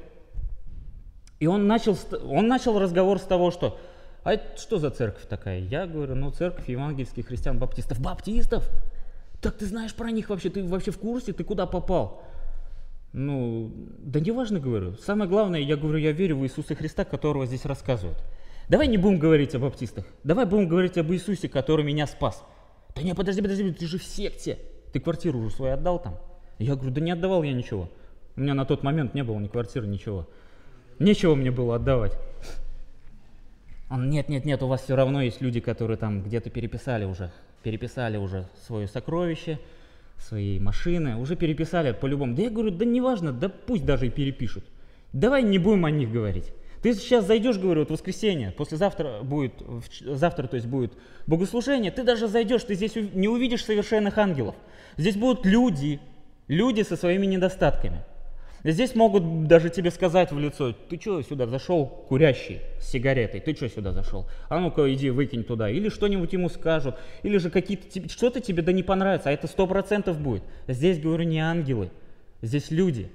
и 1.38 1.46
он 1.46 1.66
начал, 1.66 1.96
он 2.22 2.48
начал 2.48 2.78
разговор 2.78 3.18
с 3.18 3.22
того, 3.22 3.50
что 3.50 3.78
«А 4.22 4.34
это 4.34 4.60
что 4.60 4.78
за 4.78 4.90
церковь 4.90 5.26
такая?» 5.26 5.58
Я 5.58 5.86
говорю, 5.86 6.14
ну 6.14 6.30
церковь 6.30 6.68
евангельских 6.68 7.26
христиан-баптистов. 7.26 7.98
Баптистов? 7.98 8.68
Так 9.40 9.56
ты 9.56 9.64
знаешь 9.64 9.94
про 9.94 10.10
них 10.10 10.28
вообще? 10.28 10.50
Ты 10.50 10.62
вообще 10.62 10.90
в 10.90 10.98
курсе? 10.98 11.32
Ты 11.32 11.42
куда 11.44 11.64
попал? 11.64 12.22
Ну, 13.14 13.72
да 13.98 14.20
не 14.20 14.30
важно, 14.30 14.60
говорю. 14.60 14.96
Самое 14.98 15.30
главное, 15.30 15.60
я 15.60 15.76
говорю, 15.76 15.98
я 15.98 16.12
верю 16.12 16.36
в 16.36 16.44
Иисуса 16.44 16.74
Христа, 16.74 17.06
которого 17.06 17.46
здесь 17.46 17.64
рассказывают. 17.64 18.22
Давай 18.68 18.86
не 18.86 18.98
будем 18.98 19.18
говорить 19.18 19.54
о 19.54 19.58
баптистах. 19.58 20.04
Давай 20.22 20.44
будем 20.44 20.68
говорить 20.68 20.98
об 20.98 21.10
Иисусе, 21.10 21.48
который 21.48 21.86
меня 21.86 22.06
спас. 22.06 22.44
Да 22.94 23.02
не, 23.02 23.14
подожди, 23.14 23.40
подожди, 23.40 23.72
ты 23.72 23.86
же 23.86 23.98
в 23.98 24.04
секте. 24.04 24.58
Ты 24.92 25.00
квартиру 25.00 25.38
уже 25.38 25.50
свою 25.50 25.72
отдал 25.72 25.98
там? 25.98 26.18
Я 26.60 26.76
говорю, 26.76 26.92
да 26.92 27.00
не 27.00 27.10
отдавал 27.10 27.42
я 27.42 27.54
ничего. 27.54 27.88
У 28.36 28.40
меня 28.42 28.52
на 28.52 28.66
тот 28.66 28.82
момент 28.82 29.14
не 29.14 29.24
было 29.24 29.38
ни 29.38 29.48
квартиры, 29.48 29.86
ничего. 29.86 30.28
Нечего 30.98 31.34
мне 31.34 31.50
было 31.50 31.76
отдавать. 31.76 32.12
Он, 33.88 34.10
нет, 34.10 34.28
нет, 34.28 34.44
нет, 34.44 34.62
у 34.62 34.66
вас 34.66 34.82
все 34.82 34.94
равно 34.94 35.22
есть 35.22 35.40
люди, 35.40 35.58
которые 35.60 35.96
там 35.96 36.22
где-то 36.22 36.50
переписали 36.50 37.06
уже, 37.06 37.32
переписали 37.62 38.18
уже 38.18 38.46
свое 38.66 38.86
сокровище, 38.86 39.58
свои 40.18 40.60
машины, 40.60 41.16
уже 41.16 41.34
переписали 41.34 41.92
по-любому. 41.92 42.36
Да 42.36 42.42
я 42.42 42.50
говорю, 42.50 42.70
да 42.70 42.84
неважно, 42.84 43.32
да 43.32 43.48
пусть 43.48 43.86
даже 43.86 44.06
и 44.06 44.10
перепишут. 44.10 44.64
Давай 45.14 45.42
не 45.42 45.58
будем 45.58 45.86
о 45.86 45.90
них 45.90 46.12
говорить. 46.12 46.52
Ты 46.82 46.92
сейчас 46.92 47.26
зайдешь, 47.26 47.56
говорю, 47.56 47.80
вот 47.80 47.90
воскресенье, 47.90 48.52
послезавтра 48.52 49.22
будет, 49.22 49.54
завтра, 50.02 50.46
то 50.46 50.56
есть 50.56 50.66
будет 50.66 50.92
богослужение, 51.26 51.90
ты 51.90 52.04
даже 52.04 52.28
зайдешь, 52.28 52.64
ты 52.64 52.74
здесь 52.74 52.94
не 52.94 53.28
увидишь 53.28 53.64
совершенных 53.64 54.18
ангелов. 54.18 54.54
Здесь 54.98 55.16
будут 55.16 55.46
люди, 55.46 56.00
люди 56.50 56.82
со 56.82 56.96
своими 56.96 57.26
недостатками. 57.26 58.02
Здесь 58.64 58.94
могут 58.94 59.46
даже 59.46 59.70
тебе 59.70 59.90
сказать 59.90 60.32
в 60.32 60.38
лицо, 60.38 60.72
ты 60.72 61.00
что 61.00 61.22
сюда 61.22 61.46
зашел, 61.46 61.86
курящий, 61.86 62.60
с 62.78 62.90
сигаретой, 62.90 63.40
ты 63.40 63.54
что 63.54 63.68
сюда 63.68 63.92
зашел? 63.92 64.26
А 64.48 64.58
ну-ка 64.58 64.92
иди 64.92 65.10
выкинь 65.10 65.44
туда. 65.44 65.70
Или 65.70 65.88
что-нибудь 65.88 66.32
ему 66.32 66.50
скажут, 66.50 66.96
или 67.22 67.38
же 67.38 67.50
какие-то, 67.50 68.08
что-то 68.10 68.40
тебе 68.40 68.62
да 68.62 68.72
не 68.72 68.82
понравится, 68.82 69.30
а 69.30 69.32
это 69.32 69.46
сто 69.46 69.66
процентов 69.66 70.20
будет. 70.20 70.42
Здесь, 70.66 71.00
говорю, 71.00 71.22
не 71.22 71.38
ангелы, 71.38 71.90
здесь 72.42 72.70
люди. 72.70 73.10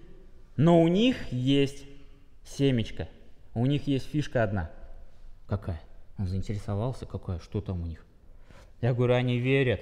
Но 0.55 0.81
у 0.81 0.87
них 0.87 1.17
есть 1.31 1.83
семечко, 2.45 3.09
у 3.53 3.65
них 3.65 3.85
есть 3.85 4.09
фишка 4.09 4.43
одна. 4.43 4.71
Какая? 5.45 5.81
Он 6.17 6.25
заинтересовался, 6.25 7.05
какая, 7.05 7.39
что 7.39 7.59
там 7.59 7.83
у 7.83 7.85
них. 7.85 8.03
Я 8.81 8.93
говорю, 8.93 9.13
они 9.13 9.39
верят 9.39 9.81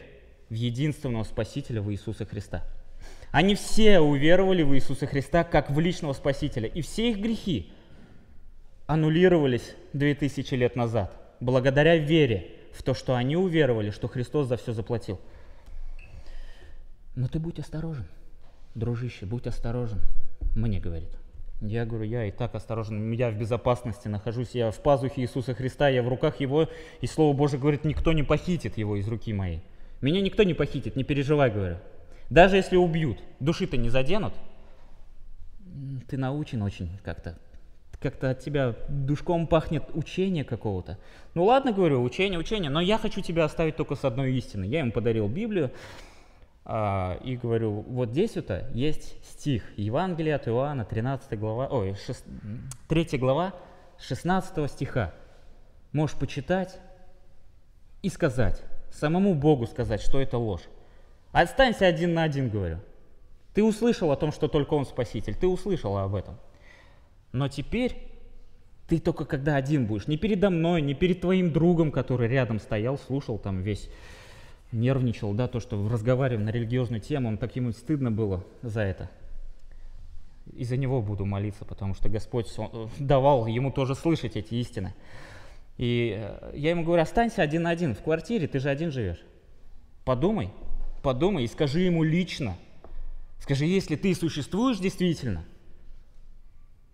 в 0.50 0.56
единственного 0.56 1.24
Спасителя, 1.24 1.82
в 1.82 1.92
Иисуса 1.92 2.26
Христа. 2.26 2.64
Они 3.34 3.56
все 3.56 4.00
уверовали 4.00 4.62
в 4.62 4.76
Иисуса 4.76 5.08
Христа 5.08 5.44
как 5.44 5.72
в 5.72 5.80
личного 5.80 6.14
Спасителя. 6.14 6.68
И 6.68 6.84
все 6.84 7.10
их 7.10 7.18
грехи 7.18 7.74
аннулировались 8.86 9.76
2000 9.94 10.54
лет 10.54 10.76
назад, 10.76 11.20
благодаря 11.40 11.98
вере 11.98 12.52
в 12.74 12.84
то, 12.84 12.94
что 12.94 13.16
они 13.16 13.36
уверовали, 13.36 13.90
что 13.90 14.08
Христос 14.08 14.48
за 14.48 14.56
все 14.56 14.72
заплатил. 14.72 15.20
Но 17.16 17.28
ты 17.28 17.40
будь 17.40 17.58
осторожен, 17.58 18.06
дружище, 18.76 19.26
будь 19.26 19.48
осторожен, 19.48 20.02
мне 20.56 20.80
говорит. 20.80 21.10
Я 21.60 21.88
говорю, 21.88 22.06
я 22.06 22.26
и 22.26 22.32
так 22.32 22.54
осторожен, 22.54 23.12
я 23.14 23.32
в 23.32 23.36
безопасности 23.36 24.08
нахожусь, 24.08 24.52
я 24.54 24.70
в 24.70 24.80
пазухе 24.80 25.22
Иисуса 25.22 25.56
Христа, 25.56 25.90
я 25.90 26.04
в 26.04 26.08
руках 26.08 26.40
Его, 26.40 26.70
и 27.02 27.08
Слово 27.08 27.36
Божие 27.36 27.60
говорит, 27.60 27.84
никто 27.84 28.14
не 28.14 28.22
похитит 28.22 28.78
Его 28.78 28.96
из 28.96 29.08
руки 29.08 29.34
моей. 29.34 29.64
Меня 30.02 30.22
никто 30.22 30.44
не 30.44 30.54
похитит, 30.54 30.96
не 30.96 31.04
переживай, 31.04 31.50
говорю. 31.50 31.78
Даже 32.34 32.56
если 32.56 32.78
убьют, 32.78 33.20
души-то 33.40 33.78
не 33.78 33.90
заденут. 33.90 34.34
Ты 36.08 36.18
научен 36.18 36.64
очень 36.64 36.98
как-то. 37.04 37.38
Как-то 38.02 38.32
от 38.32 38.40
тебя 38.40 38.76
душком 38.90 39.46
пахнет 39.46 39.84
учение 39.94 40.44
какого-то. 40.44 40.98
Ну 41.36 41.44
ладно, 41.44 41.72
говорю, 41.74 42.02
учение, 42.02 42.40
учение, 42.40 42.72
но 42.72 42.82
я 42.82 42.98
хочу 42.98 43.22
тебя 43.22 43.44
оставить 43.44 43.76
только 43.76 43.94
с 43.94 44.04
одной 44.04 44.34
истиной. 44.34 44.68
Я 44.68 44.80
ему 44.80 44.92
подарил 44.92 45.28
Библию 45.28 45.72
а, 46.66 47.20
и 47.24 47.38
говорю, 47.38 47.86
вот 47.88 48.10
здесь 48.10 48.36
вот 48.36 48.50
есть 48.74 49.24
стих 49.24 49.64
Евангелия 49.78 50.38
от 50.38 50.48
Иоанна, 50.48 50.86
13 50.86 51.40
глава, 51.40 51.68
ой, 51.68 51.96
6, 52.04 52.26
3 52.88 53.18
глава, 53.20 53.54
16 54.00 54.72
стиха. 54.72 55.14
Можешь 55.92 56.18
почитать 56.18 56.80
и 58.02 58.10
сказать, 58.10 58.64
самому 58.92 59.36
Богу 59.36 59.68
сказать, 59.68 60.02
что 60.02 60.20
это 60.20 60.40
ложь. 60.40 60.64
Останься 61.34 61.86
один 61.86 62.14
на 62.14 62.24
один, 62.24 62.50
говорю. 62.50 62.80
Ты 63.54 63.64
услышал 63.64 64.12
о 64.12 64.16
том, 64.16 64.32
что 64.32 64.48
только 64.48 64.76
Он 64.76 64.86
Спаситель, 64.86 65.36
ты 65.36 65.48
услышал 65.48 65.98
об 65.98 66.16
этом. 66.16 66.38
Но 67.34 67.50
теперь 67.50 67.98
ты 68.88 69.00
только 69.00 69.26
когда 69.26 69.56
один 69.56 69.88
будешь, 69.88 70.08
не 70.08 70.18
передо 70.18 70.50
мной, 70.50 70.82
не 70.82 70.94
перед 70.94 71.22
твоим 71.22 71.52
другом, 71.52 71.92
который 71.92 72.28
рядом 72.28 72.60
стоял, 72.60 72.98
слушал 72.98 73.40
там 73.40 73.62
весь, 73.62 73.90
нервничал, 74.72 75.34
да, 75.34 75.48
то, 75.48 75.60
что 75.60 75.88
разговариваем 75.90 76.46
на 76.46 76.50
религиозную 76.50 77.02
тему, 77.02 77.30
он 77.30 77.38
так 77.38 77.56
ему 77.56 77.72
стыдно 77.72 78.12
было 78.12 78.44
за 78.62 78.82
это. 78.82 79.10
И 80.52 80.64
за 80.66 80.78
него 80.78 81.02
буду 81.02 81.26
молиться, 81.26 81.66
потому 81.66 81.96
что 81.96 82.10
Господь 82.10 82.54
э, 82.58 82.88
давал 83.00 83.48
ему 83.48 83.72
тоже 83.72 83.96
слышать 83.96 84.36
эти 84.36 84.56
истины. 84.56 84.94
И 85.78 86.16
э, 86.16 86.52
я 86.56 86.72
ему 86.72 86.84
говорю, 86.84 87.02
останься 87.02 87.42
один 87.42 87.64
на 87.64 87.72
один 87.72 87.96
в 87.96 88.04
квартире, 88.04 88.48
ты 88.48 88.60
же 88.60 88.70
один 88.70 88.92
живешь. 88.92 89.24
Подумай, 90.04 90.52
подумай 91.04 91.44
и 91.44 91.48
скажи 91.48 91.82
ему 91.82 92.02
лично. 92.02 92.58
Скажи, 93.40 93.66
если 93.66 93.96
ты 93.96 94.16
существуешь 94.16 94.80
действительно, 94.80 95.44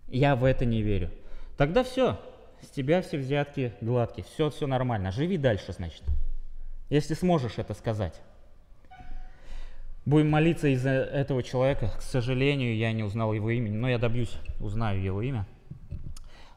я 0.08 0.36
в 0.36 0.44
это 0.44 0.66
не 0.66 0.82
верю. 0.82 1.10
Тогда 1.56 1.84
все, 1.84 2.20
с 2.60 2.68
тебя 2.68 3.00
все 3.00 3.16
взятки 3.16 3.72
гладкие, 3.80 4.26
все, 4.26 4.50
все 4.50 4.66
нормально. 4.66 5.12
Живи 5.12 5.38
дальше, 5.38 5.72
значит. 5.72 6.02
Если 6.90 7.14
сможешь 7.14 7.58
это 7.58 7.72
сказать. 7.72 8.20
Будем 10.04 10.28
молиться 10.30 10.66
из-за 10.68 10.90
этого 10.90 11.42
человека. 11.42 11.92
К 11.96 12.02
сожалению, 12.02 12.76
я 12.76 12.92
не 12.92 13.04
узнал 13.04 13.32
его 13.32 13.50
имени, 13.50 13.76
но 13.76 13.88
я 13.88 13.98
добьюсь, 13.98 14.36
узнаю 14.58 15.00
его 15.00 15.22
имя. 15.22 15.46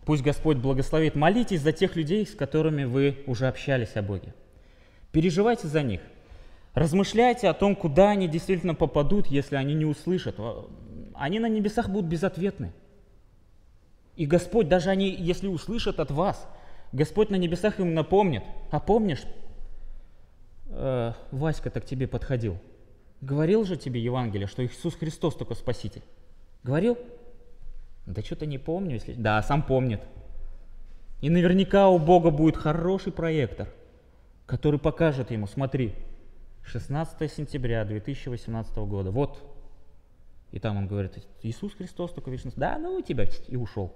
Пусть 0.05 0.23
Господь 0.23 0.57
благословит. 0.57 1.13
Молитесь 1.15 1.61
за 1.61 1.71
тех 1.71 1.95
людей, 1.95 2.25
с 2.25 2.33
которыми 2.33 2.83
вы 2.85 3.23
уже 3.27 3.47
общались 3.47 3.95
о 3.95 4.01
Боге. 4.01 4.33
Переживайте 5.11 5.67
за 5.67 5.83
них. 5.83 6.01
Размышляйте 6.73 7.47
о 7.49 7.53
том, 7.53 7.75
куда 7.75 8.11
они 8.11 8.27
действительно 8.27 8.73
попадут, 8.73 9.27
если 9.27 9.55
они 9.55 9.75
не 9.75 9.85
услышат. 9.85 10.35
Они 11.13 11.39
на 11.39 11.47
небесах 11.47 11.89
будут 11.89 12.09
безответны. 12.09 12.73
И 14.15 14.25
Господь, 14.25 14.67
даже 14.67 14.89
они, 14.89 15.09
если 15.09 15.47
услышат 15.47 15.99
от 15.99 16.09
вас, 16.11 16.47
Господь 16.91 17.29
на 17.29 17.35
небесах 17.35 17.79
им 17.79 17.93
напомнит. 17.93 18.43
А 18.71 18.79
помнишь, 18.79 19.23
э, 20.69 21.13
Васька 21.31 21.69
так 21.69 21.85
тебе 21.85 22.07
подходил. 22.07 22.57
Говорил 23.21 23.63
же 23.65 23.77
тебе 23.77 24.01
Евангелие, 24.01 24.47
что 24.47 24.65
Иисус 24.65 24.95
Христос 24.95 25.35
только 25.35 25.55
Спаситель. 25.55 26.03
Говорил? 26.63 26.97
Да 28.05 28.21
что-то 28.21 28.45
не 28.45 28.57
помню, 28.57 28.95
если... 28.95 29.13
Да, 29.13 29.41
сам 29.43 29.63
помнит. 29.63 30.01
И 31.21 31.29
наверняка 31.29 31.87
у 31.87 31.99
Бога 31.99 32.31
будет 32.31 32.57
хороший 32.57 33.13
проектор, 33.13 33.69
который 34.45 34.79
покажет 34.79 35.31
ему, 35.31 35.47
смотри, 35.47 35.95
16 36.65 37.31
сентября 37.31 37.85
2018 37.85 38.75
года. 38.77 39.11
Вот. 39.11 39.41
И 40.51 40.59
там 40.59 40.77
он 40.77 40.87
говорит, 40.87 41.17
Иисус 41.41 41.73
Христос 41.73 42.11
только 42.11 42.29
вечность. 42.29 42.57
Да, 42.57 42.77
ну 42.77 43.01
тебя 43.01 43.25
и 43.47 43.55
ушел. 43.55 43.93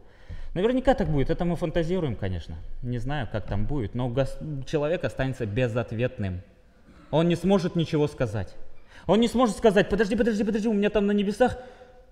Наверняка 0.53 0.93
так 0.95 1.10
будет. 1.10 1.29
Это 1.29 1.46
мы 1.46 1.56
фантазируем, 1.56 2.15
конечно. 2.15 2.58
Не 2.81 2.98
знаю, 2.98 3.27
как 3.31 3.46
там 3.46 3.65
будет. 3.65 3.96
Но 3.96 4.13
человек 4.65 5.04
останется 5.04 5.46
безответным. 5.46 6.41
Он 7.12 7.27
не 7.27 7.35
сможет 7.35 7.75
ничего 7.75 8.08
сказать. 8.08 8.56
Он 9.06 9.19
не 9.21 9.27
сможет 9.27 9.56
сказать, 9.56 9.89
подожди, 9.89 10.15
подожди, 10.15 10.44
подожди, 10.44 10.67
у 10.67 10.73
меня 10.73 10.89
там 10.89 11.08
на 11.08 11.13
небесах 11.13 11.58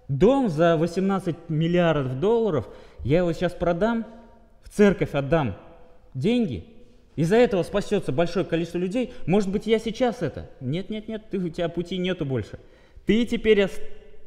дом 0.08 0.50
за 0.50 0.78
18 0.78 1.50
миллиардов 1.50 2.20
долларов, 2.20 2.68
я 3.00 3.18
его 3.20 3.34
сейчас 3.34 3.54
продам, 3.54 4.06
в 4.64 4.70
церковь 4.70 5.14
отдам 5.14 5.58
деньги, 6.14 6.66
из-за 7.16 7.38
этого 7.38 7.64
спасется 7.64 8.12
большое 8.12 8.46
количество 8.46 8.78
людей. 8.78 9.14
Может 9.26 9.50
быть, 9.50 9.68
я 9.68 9.80
сейчас 9.80 10.22
это? 10.22 10.50
Нет, 10.60 10.90
нет, 10.90 11.08
нет, 11.08 11.30
ты, 11.30 11.38
у 11.38 11.50
тебя 11.50 11.70
пути 11.70 11.98
нету 11.98 12.26
больше. 12.26 12.60
Ты 13.06 13.26
теперь 13.26 13.68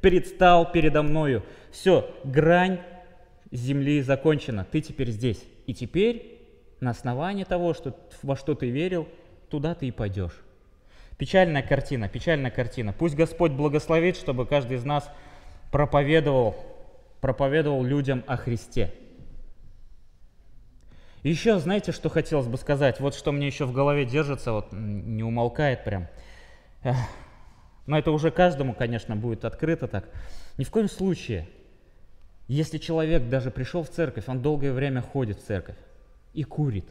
предстал 0.01 0.71
передо 0.73 1.03
мною. 1.03 1.43
Все, 1.71 2.11
грань 2.25 2.81
земли 3.51 4.01
закончена. 4.01 4.67
Ты 4.71 4.81
теперь 4.81 5.11
здесь. 5.11 5.43
И 5.67 5.75
теперь 5.75 6.39
на 6.81 6.91
основании 6.91 7.45
того, 7.45 7.75
что, 7.75 7.95
во 8.23 8.37
что 8.37 8.55
ты 8.55 8.71
верил, 8.71 9.07
туда 9.51 9.75
ты 9.75 9.89
и 9.89 9.91
пойдешь. 9.91 10.33
Печальная 11.19 11.63
картина, 11.63 12.09
печальная 12.09 12.51
картина. 12.51 12.95
Пусть 12.97 13.17
Господь 13.17 13.53
благословит, 13.53 14.17
чтобы 14.17 14.47
каждый 14.47 14.77
из 14.77 14.85
нас 14.85 15.11
проповедовал, 15.73 16.57
проповедовал 17.21 17.83
людям 17.83 18.23
о 18.27 18.37
Христе. 18.37 18.93
Еще, 21.23 21.59
знаете, 21.59 21.93
что 21.93 22.09
хотелось 22.09 22.47
бы 22.47 22.57
сказать? 22.57 23.01
Вот 23.01 23.15
что 23.15 23.33
мне 23.33 23.47
еще 23.47 23.65
в 23.65 23.73
голове 23.73 24.05
держится, 24.05 24.53
вот 24.53 24.69
не 24.73 25.23
умолкает 25.23 25.85
прям. 25.85 26.09
Но 27.87 27.99
это 27.99 28.11
уже 28.13 28.31
каждому, 28.31 28.75
конечно, 28.75 29.17
будет 29.17 29.45
открыто 29.45 29.89
так. 29.89 30.09
Ни 30.59 30.65
в 30.65 30.71
коем 30.71 30.89
случае, 30.89 31.49
если 32.47 32.79
человек 32.79 33.29
даже 33.29 33.51
пришел 33.51 33.83
в 33.83 33.91
церковь, 33.91 34.25
он 34.29 34.43
долгое 34.43 34.73
время 34.73 35.03
ходит 35.03 35.39
в 35.39 35.45
церковь 35.45 35.77
и 36.35 36.45
курит, 36.45 36.89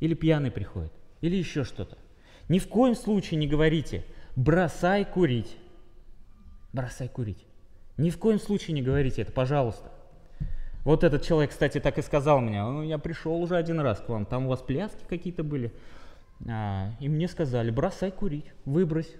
или 0.00 0.14
пьяный 0.14 0.50
приходит, 0.50 0.92
или 1.20 1.36
еще 1.36 1.64
что-то. 1.64 1.96
Ни 2.48 2.58
в 2.58 2.68
коем 2.68 2.94
случае 2.94 3.38
не 3.38 3.46
говорите, 3.46 4.04
бросай 4.36 5.04
курить. 5.04 5.56
Бросай 6.72 7.08
курить. 7.08 7.44
Ни 7.96 8.10
в 8.10 8.18
коем 8.18 8.40
случае 8.40 8.74
не 8.74 8.82
говорите 8.82 9.22
это, 9.22 9.32
пожалуйста. 9.32 9.92
Вот 10.84 11.02
этот 11.02 11.22
человек, 11.22 11.50
кстати, 11.50 11.80
так 11.80 11.98
и 11.98 12.02
сказал 12.02 12.40
мне, 12.40 12.62
ну, 12.62 12.82
я 12.82 12.98
пришел 12.98 13.40
уже 13.40 13.56
один 13.56 13.80
раз 13.80 14.00
к 14.00 14.08
вам, 14.08 14.26
там 14.26 14.46
у 14.46 14.48
вас 14.50 14.60
пляски 14.60 15.02
какие-то 15.08 15.42
были, 15.42 15.72
а, 16.46 16.90
и 17.00 17.08
мне 17.08 17.26
сказали, 17.26 17.70
бросай 17.70 18.10
курить, 18.10 18.52
выбрось. 18.64 19.10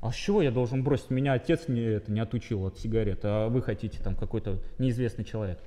А 0.00 0.10
с 0.10 0.16
чего 0.16 0.42
я 0.42 0.50
должен 0.50 0.82
бросить? 0.82 1.10
Меня 1.10 1.34
отец 1.34 1.68
не, 1.68 1.80
это, 1.80 2.10
не 2.10 2.18
отучил 2.18 2.66
от 2.66 2.78
сигарет, 2.78 3.20
а 3.22 3.48
вы 3.48 3.62
хотите 3.62 4.00
там 4.02 4.16
какой-то 4.16 4.58
неизвестный 4.78 5.24
человек. 5.24 5.60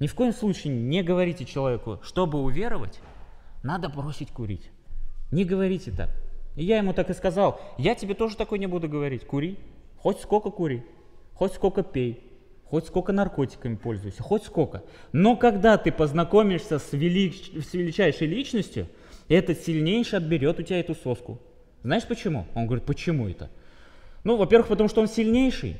Ни 0.00 0.06
в 0.06 0.14
коем 0.14 0.32
случае 0.32 0.72
не 0.72 1.02
говорите 1.02 1.44
человеку, 1.44 2.00
чтобы 2.02 2.40
уверовать, 2.40 3.00
надо 3.62 3.88
бросить 3.88 4.30
курить. 4.30 4.70
Не 5.30 5.44
говорите 5.44 5.90
так. 5.90 6.10
И 6.56 6.64
я 6.64 6.78
ему 6.78 6.94
так 6.94 7.10
и 7.10 7.14
сказал, 7.14 7.60
я 7.76 7.94
тебе 7.94 8.14
тоже 8.14 8.36
такой 8.36 8.58
не 8.58 8.66
буду 8.66 8.88
говорить, 8.88 9.26
кури, 9.26 9.58
хоть 9.98 10.20
сколько 10.20 10.50
кури, 10.50 10.84
хоть 11.34 11.52
сколько 11.52 11.82
пей, 11.82 12.31
хоть 12.72 12.86
сколько 12.86 13.12
наркотиками 13.12 13.74
пользуйся, 13.74 14.22
хоть 14.22 14.44
сколько. 14.44 14.82
Но 15.12 15.36
когда 15.36 15.76
ты 15.76 15.92
познакомишься 15.92 16.78
с, 16.78 16.94
велич... 16.94 17.50
с 17.50 17.74
величайшей 17.74 18.26
личностью, 18.26 18.88
этот 19.28 19.60
сильнейший 19.60 20.20
отберет 20.20 20.58
у 20.58 20.62
тебя 20.62 20.80
эту 20.80 20.94
соску. 20.94 21.38
Знаешь 21.82 22.06
почему? 22.06 22.46
Он 22.54 22.64
говорит, 22.64 22.86
почему 22.86 23.28
это? 23.28 23.50
Ну, 24.24 24.38
во-первых, 24.38 24.68
потому 24.68 24.88
что 24.88 25.02
он 25.02 25.08
сильнейший, 25.08 25.76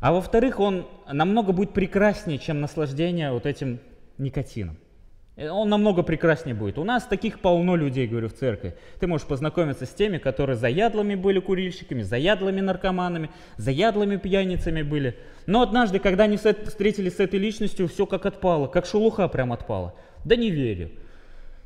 а 0.00 0.12
во-вторых, 0.12 0.58
он 0.58 0.88
намного 1.08 1.52
будет 1.52 1.72
прекраснее, 1.72 2.40
чем 2.40 2.60
наслаждение 2.60 3.30
вот 3.30 3.46
этим 3.46 3.78
никотином. 4.18 4.78
Э, 5.36 5.50
он 5.50 5.68
намного 5.68 6.02
прекраснее 6.02 6.54
будет. 6.54 6.78
У 6.78 6.84
нас 6.84 7.04
таких 7.04 7.40
полно 7.40 7.76
людей, 7.76 8.06
говорю, 8.06 8.28
в 8.28 8.32
церкви. 8.32 8.74
Ты 8.98 9.06
можешь 9.06 9.26
познакомиться 9.26 9.86
с 9.86 9.90
теми, 9.90 10.18
которые 10.18 10.56
заядлыми 10.56 11.14
были 11.14 11.38
курильщиками, 11.40 12.02
заядлыми 12.02 12.60
наркоманами, 12.60 13.30
заядлыми 13.56 14.16
пьяницами 14.16 14.82
были. 14.82 15.16
Но 15.46 15.62
однажды, 15.62 15.98
когда 15.98 16.24
они 16.24 16.36
встретились 16.36 17.16
с 17.16 17.20
этой 17.20 17.38
личностью, 17.38 17.88
все 17.88 18.06
как 18.06 18.26
отпало, 18.26 18.66
как 18.66 18.86
шелуха 18.86 19.28
прям 19.28 19.52
отпала. 19.52 19.94
Да 20.24 20.36
не 20.36 20.50
верю. 20.50 20.90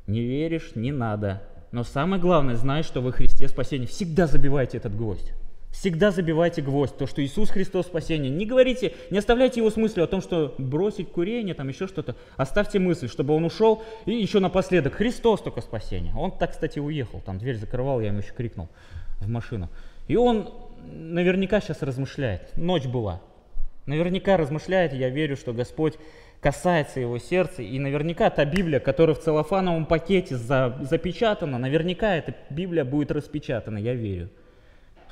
Не 0.06 0.20
веришь, 0.20 0.72
не 0.74 0.92
надо. 0.92 1.42
Но 1.72 1.84
самое 1.84 2.20
главное, 2.20 2.56
знай, 2.56 2.82
что 2.82 3.00
вы 3.00 3.12
Христе 3.12 3.46
спасение. 3.46 3.86
Всегда 3.86 4.26
забивайте 4.26 4.76
этот 4.76 4.96
гвоздь. 4.96 5.32
Всегда 5.70 6.10
забивайте 6.10 6.62
гвоздь, 6.62 6.96
то, 6.96 7.06
что 7.06 7.22
Иисус 7.24 7.50
Христос 7.50 7.86
спасение. 7.86 8.28
Не 8.28 8.44
говорите, 8.44 8.92
не 9.10 9.18
оставляйте 9.18 9.60
его 9.60 9.70
с 9.70 9.76
мыслью 9.76 10.04
о 10.04 10.08
том, 10.08 10.20
что 10.20 10.54
бросить 10.58 11.10
курение, 11.10 11.54
там 11.54 11.68
еще 11.68 11.86
что-то. 11.86 12.16
Оставьте 12.36 12.80
мысль, 12.80 13.08
чтобы 13.08 13.34
он 13.34 13.44
ушел. 13.44 13.82
И 14.04 14.12
еще 14.12 14.40
напоследок, 14.40 14.94
Христос 14.94 15.42
только 15.42 15.60
спасение. 15.60 16.12
Он 16.16 16.36
так, 16.36 16.50
кстати, 16.50 16.80
уехал, 16.80 17.20
там 17.20 17.38
дверь 17.38 17.56
закрывал, 17.56 18.00
я 18.00 18.08
ему 18.08 18.18
еще 18.18 18.32
крикнул 18.32 18.68
в 19.20 19.28
машину. 19.28 19.70
И 20.08 20.16
он 20.16 20.52
наверняка 20.92 21.60
сейчас 21.60 21.82
размышляет. 21.82 22.56
Ночь 22.56 22.86
была. 22.86 23.22
Наверняка 23.86 24.36
размышляет, 24.36 24.92
я 24.92 25.08
верю, 25.08 25.36
что 25.36 25.52
Господь 25.52 25.94
касается 26.40 26.98
его 26.98 27.18
сердца. 27.18 27.62
И 27.62 27.78
наверняка 27.78 28.28
та 28.30 28.44
Библия, 28.44 28.80
которая 28.80 29.14
в 29.14 29.20
целлофановом 29.20 29.86
пакете 29.86 30.36
за, 30.36 30.76
запечатана, 30.82 31.58
наверняка 31.58 32.16
эта 32.16 32.34
Библия 32.50 32.84
будет 32.84 33.12
распечатана, 33.12 33.78
я 33.78 33.94
верю 33.94 34.30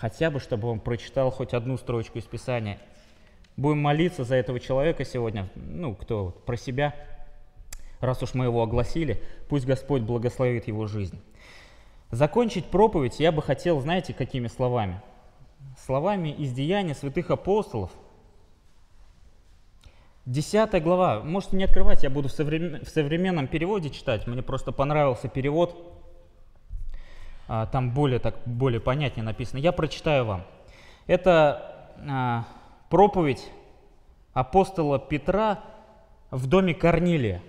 хотя 0.00 0.30
бы, 0.30 0.40
чтобы 0.40 0.68
он 0.68 0.80
прочитал 0.80 1.30
хоть 1.30 1.54
одну 1.54 1.76
строчку 1.76 2.18
из 2.18 2.24
Писания. 2.24 2.78
Будем 3.56 3.80
молиться 3.82 4.24
за 4.24 4.36
этого 4.36 4.60
человека 4.60 5.04
сегодня, 5.04 5.48
ну, 5.56 5.94
кто 5.94 6.30
про 6.46 6.56
себя, 6.56 6.94
раз 8.00 8.22
уж 8.22 8.34
мы 8.34 8.44
его 8.44 8.62
огласили, 8.62 9.20
пусть 9.48 9.66
Господь 9.66 10.02
благословит 10.02 10.68
его 10.68 10.86
жизнь. 10.86 11.20
Закончить 12.12 12.66
проповедь 12.66 13.18
я 13.18 13.32
бы 13.32 13.42
хотел, 13.42 13.80
знаете, 13.80 14.14
какими 14.14 14.46
словами? 14.46 15.02
Словами 15.84 16.28
из 16.28 16.52
Деяния 16.52 16.94
святых 16.94 17.30
апостолов. 17.30 17.90
Десятая 20.24 20.80
глава. 20.80 21.20
Можете 21.24 21.56
не 21.56 21.64
открывать, 21.64 22.04
я 22.04 22.10
буду 22.10 22.28
в 22.28 22.32
современном 22.32 23.48
переводе 23.48 23.90
читать. 23.90 24.26
Мне 24.26 24.42
просто 24.42 24.70
понравился 24.70 25.28
перевод 25.28 25.97
а, 27.48 27.64
там 27.66 27.90
более, 27.90 28.18
так, 28.18 28.36
более 28.44 28.80
понятнее 28.80 29.24
написано. 29.24 29.58
Я 29.58 29.72
прочитаю 29.72 30.26
вам. 30.26 30.44
Это 31.06 31.94
а, 32.06 32.44
проповедь 32.90 33.50
апостола 34.34 34.98
Петра 34.98 35.64
в 36.30 36.46
доме 36.46 36.74
Корнилия. 36.74 37.42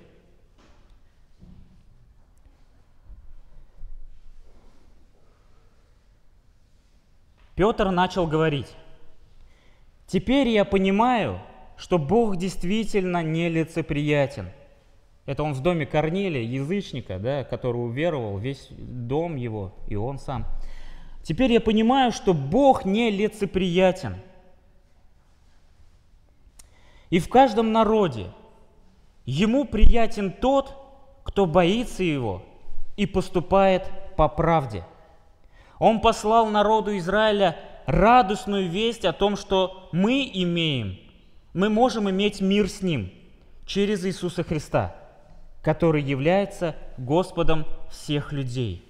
Петр 7.56 7.92
начал 7.92 8.26
говорить, 8.26 8.74
«Теперь 10.08 10.48
я 10.48 10.64
понимаю, 10.64 11.42
что 11.76 11.98
Бог 11.98 12.38
действительно 12.38 13.22
нелицеприятен– 13.22 14.50
это 15.26 15.44
он 15.44 15.54
в 15.54 15.62
доме 15.62 15.86
Корнелия, 15.86 16.42
язычника, 16.42 17.20
да, 17.20 17.44
который 17.44 17.78
уверовал, 17.78 18.38
весь 18.38 18.68
дом 18.72 19.36
его, 19.36 19.74
и 19.88 19.96
он 19.96 20.18
сам. 20.18 20.48
Теперь 21.22 21.52
я 21.52 21.62
понимаю, 21.62 22.12
что 22.12 22.34
Бог 22.34 22.86
не 22.86 23.12
лицеприятен. 23.12 24.16
И 27.12 27.20
в 27.20 27.30
каждом 27.30 27.72
народе 27.72 28.32
ему 29.26 29.66
приятен 29.66 30.32
тот, 30.32 30.76
кто 31.24 31.46
боится 31.46 32.04
его 32.04 32.42
и 32.98 33.06
поступает 33.06 33.92
по 34.16 34.28
правде. 34.28 34.84
Он 35.78 36.02
послал 36.02 36.48
народу 36.48 36.98
Израиля 36.98 37.58
радостную 37.86 38.68
весть 38.68 39.06
о 39.06 39.14
том, 39.14 39.36
что 39.36 39.90
мы 39.92 40.30
имеем, 40.34 40.98
мы 41.54 41.70
можем 41.70 42.10
иметь 42.10 42.42
мир 42.42 42.68
с 42.68 42.82
Ним 42.82 43.12
через 43.66 44.04
Иисуса 44.06 44.44
Христа– 44.44 44.96
который 45.70 46.02
является 46.02 46.76
Господом 46.98 47.68
всех 47.92 48.32
людей. 48.32 48.84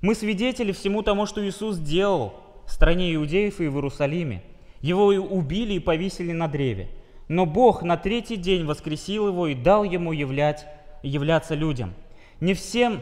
Мы 0.00 0.16
свидетели 0.16 0.72
всему 0.72 1.04
тому, 1.04 1.26
что 1.26 1.48
Иисус 1.48 1.78
делал 1.78 2.34
в 2.66 2.72
стране 2.72 3.14
иудеев 3.14 3.60
и 3.60 3.68
в 3.68 3.74
Иерусалиме. 3.74 4.42
Его 4.80 5.06
убили 5.06 5.74
и 5.74 5.78
повесили 5.78 6.32
на 6.32 6.48
древе. 6.48 6.88
Но 7.28 7.46
Бог 7.46 7.84
на 7.84 7.96
третий 7.96 8.34
день 8.34 8.64
воскресил 8.64 9.28
его 9.28 9.46
и 9.46 9.54
дал 9.54 9.84
ему 9.84 10.10
являть, 10.10 10.66
являться 11.04 11.54
людям. 11.54 11.94
Не 12.40 12.54
всем 12.54 13.00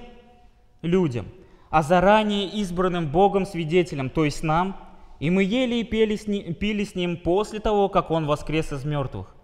людям, 0.82 1.24
а 1.70 1.82
заранее 1.82 2.50
избранным 2.50 3.06
Богом 3.06 3.46
свидетелям, 3.46 4.10
то 4.10 4.26
есть 4.26 4.42
нам, 4.42 4.76
и 5.20 5.30
мы 5.30 5.42
ели 5.42 5.76
и 5.76 5.84
пели 5.84 6.16
с 6.16 6.26
ним, 6.26 6.52
пили 6.52 6.84
с 6.84 6.94
ним 6.94 7.16
после 7.16 7.60
того, 7.60 7.88
как 7.88 8.10
он 8.10 8.26
воскрес 8.26 8.74
из 8.74 8.84
мертвых. 8.84 9.35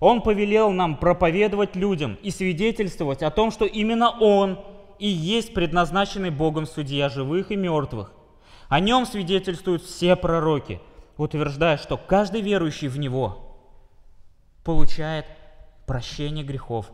Он 0.00 0.22
повелел 0.22 0.70
нам 0.70 0.96
проповедовать 0.96 1.76
людям 1.76 2.18
и 2.22 2.30
свидетельствовать 2.30 3.22
о 3.22 3.30
том, 3.30 3.50
что 3.50 3.66
именно 3.66 4.10
Он 4.10 4.58
и 4.98 5.06
есть 5.06 5.52
предназначенный 5.52 6.30
Богом 6.30 6.66
судья 6.66 7.10
живых 7.10 7.50
и 7.50 7.56
мертвых. 7.56 8.12
О 8.68 8.80
нем 8.80 9.04
свидетельствуют 9.04 9.82
все 9.82 10.16
пророки, 10.16 10.80
утверждая, 11.18 11.76
что 11.76 11.98
каждый 11.98 12.40
верующий 12.40 12.88
в 12.88 12.98
Него 12.98 13.58
получает 14.64 15.26
прощение 15.86 16.44
грехов 16.44 16.90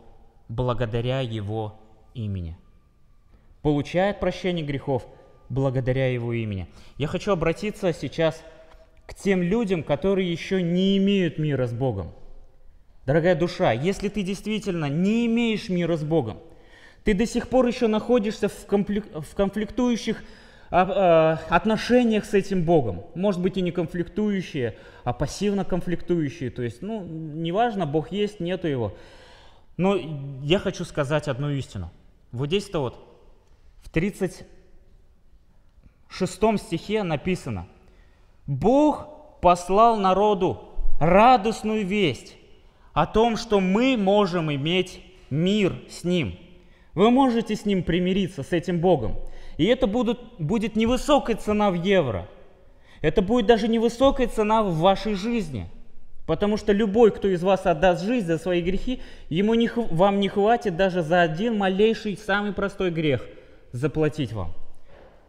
благодаря 0.49 1.21
Его 1.21 1.79
имени. 2.13 2.57
Получает 3.61 4.19
прощение 4.19 4.65
грехов 4.65 5.07
благодаря 5.47 6.11
Его 6.11 6.33
имени. 6.33 6.67
Я 6.97 7.07
хочу 7.07 7.31
обратиться 7.31 7.93
сейчас 7.93 8.43
к 9.05 9.13
тем 9.13 9.41
людям, 9.41 9.81
которые 9.83 10.29
еще 10.29 10.61
не 10.61 10.97
имеют 10.97 11.37
мира 11.37 11.67
с 11.67 11.73
Богом. 11.73 12.11
Дорогая 13.07 13.33
душа, 13.35 13.71
если 13.71 14.09
ты 14.09 14.21
действительно 14.21 14.89
не 14.89 15.25
имеешь 15.27 15.69
мира 15.69 15.95
с 15.95 16.03
Богом, 16.03 16.39
ты 17.05 17.13
до 17.13 17.25
сих 17.25 17.47
пор 17.47 17.65
еще 17.65 17.87
находишься 17.87 18.49
в, 18.49 18.65
конфлик... 18.65 19.05
в 19.13 19.33
конфликтующих 19.33 20.21
а, 20.69 21.39
а, 21.49 21.55
отношениях 21.55 22.25
с 22.25 22.33
этим 22.33 22.65
Богом. 22.65 23.05
Может 23.15 23.41
быть 23.41 23.55
и 23.55 23.61
не 23.61 23.71
конфликтующие, 23.71 24.75
а 25.05 25.13
пассивно 25.13 25.63
конфликтующие. 25.63 26.49
То 26.49 26.63
есть, 26.63 26.81
ну, 26.81 27.01
неважно, 27.01 27.85
Бог 27.85 28.11
есть, 28.11 28.41
нету 28.41 28.67
его. 28.67 28.97
Но 29.77 29.95
я 30.43 30.59
хочу 30.59 30.83
сказать 30.83 31.29
одну 31.29 31.49
истину. 31.51 31.91
Вот 32.33 32.47
здесь-то 32.47 32.81
вот 32.81 32.99
в 33.83 33.89
36 33.89 34.49
стихе 36.57 37.03
написано, 37.03 37.69
Бог 38.47 39.39
послал 39.39 39.95
народу 39.95 40.73
радостную 40.99 41.87
весть 41.87 42.36
о 42.97 43.05
том, 43.05 43.37
что 43.37 43.59
мы 43.59 43.95
можем 43.95 44.51
иметь 44.51 45.03
мир 45.29 45.75
с 45.87 46.03
Ним. 46.03 46.35
Вы 46.95 47.11
можете 47.11 47.55
с 47.55 47.63
Ним 47.63 47.83
примириться, 47.83 48.41
с 48.41 48.53
этим 48.53 48.79
Богом. 48.79 49.17
И 49.57 49.65
это 49.65 49.85
будут, 49.85 50.19
будет 50.39 50.75
невысокая 50.75 51.35
цена 51.35 51.69
в 51.69 51.75
евро. 51.75 52.27
Это 53.03 53.21
будет 53.21 53.45
даже 53.45 53.67
невысокая 53.67 54.25
цена 54.25 54.63
в 54.63 54.77
вашей 54.77 55.13
жизни. 55.13 55.67
Потому 56.25 56.57
что 56.57 56.71
любой, 56.71 57.11
кто 57.11 57.27
из 57.27 57.43
вас 57.43 57.67
отдаст 57.67 58.03
жизнь 58.03 58.25
за 58.25 58.39
свои 58.39 58.63
грехи, 58.63 58.99
ему 59.29 59.53
не, 59.53 59.69
вам 59.75 60.19
не 60.19 60.27
хватит 60.27 60.75
даже 60.75 61.03
за 61.03 61.21
один 61.21 61.55
малейший, 61.55 62.17
самый 62.17 62.51
простой 62.51 62.89
грех 62.89 63.27
заплатить 63.73 64.33
вам. 64.33 64.53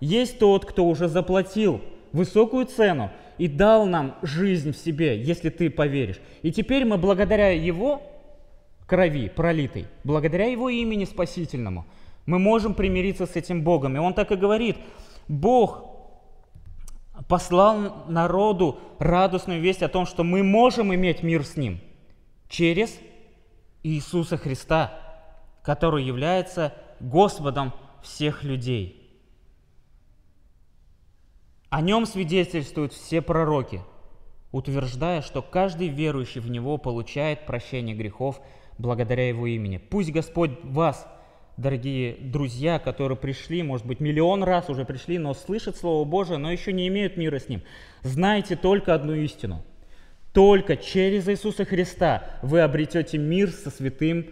Есть 0.01 0.39
тот, 0.39 0.65
кто 0.65 0.87
уже 0.87 1.07
заплатил 1.07 1.83
высокую 2.13 2.65
цену, 2.65 3.11
и 3.39 3.49
дал 3.49 3.87
нам 3.87 4.17
жизнь 4.23 4.73
в 4.73 4.77
себе, 4.77 5.21
если 5.23 5.49
ты 5.49 5.71
поверишь. 5.71 6.21
И 6.43 6.53
теперь 6.53 6.85
мы 6.85 6.99
благодаря 6.99 7.51
Его 7.51 8.03
крови 8.87 9.29
пролитой, 9.29 9.87
благодаря 10.05 10.47
Его 10.47 10.69
имени 10.69 11.05
спасительному, 11.05 11.87
мы 12.27 12.39
можем 12.39 12.75
примириться 12.75 13.27
с 13.27 13.37
этим 13.37 13.63
Богом. 13.63 13.97
И 13.97 13.99
Он 13.99 14.13
так 14.13 14.33
и 14.33 14.37
говорит, 14.37 14.77
Бог 15.29 15.85
послал 17.29 18.05
народу 18.09 18.79
радостную 18.99 19.61
весть 19.61 19.83
о 19.83 19.89
том, 19.89 20.07
что 20.07 20.25
мы 20.25 20.43
можем 20.43 20.95
иметь 20.95 21.23
мир 21.23 21.45
с 21.45 21.57
Ним 21.57 21.81
через 22.49 22.99
Иисуса 23.83 24.37
Христа, 24.37 24.99
который 25.63 26.05
является 26.05 26.75
Господом 27.01 27.73
всех 28.03 28.43
людей. 28.43 28.98
О 31.71 31.83
нем 31.83 32.07
свидетельствуют 32.07 32.95
все 32.95 33.21
пророки, 33.21 33.83
утверждая, 34.53 35.21
что 35.21 35.43
каждый 35.43 35.89
верующий 35.89 36.41
в 36.41 36.51
него 36.51 36.79
получает 36.79 37.45
прощение 37.45 37.95
грехов 37.95 38.41
благодаря 38.79 39.29
его 39.29 39.47
имени. 39.47 39.77
Пусть 39.77 40.11
Господь 40.11 40.53
вас, 40.63 41.07
дорогие 41.59 42.17
друзья, 42.21 42.79
которые 42.79 43.19
пришли, 43.19 43.63
может 43.63 43.85
быть, 43.85 44.01
миллион 44.01 44.45
раз 44.45 44.71
уже 44.71 44.87
пришли, 44.87 45.19
но 45.19 45.35
слышат 45.35 45.77
Слово 45.77 46.07
Божие, 46.07 46.39
но 46.39 46.51
еще 46.51 46.73
не 46.73 46.89
имеют 46.89 47.19
мира 47.19 47.39
с 47.39 47.51
Ним. 47.51 47.63
Знайте 48.03 48.57
только 48.57 48.95
одну 48.95 49.13
истину. 49.15 49.63
Только 50.33 50.77
через 50.77 51.29
Иисуса 51.29 51.67
Христа 51.67 52.39
вы 52.43 52.61
обретете 52.61 53.19
мир 53.19 53.51
со 53.51 53.71
святым, 53.71 54.27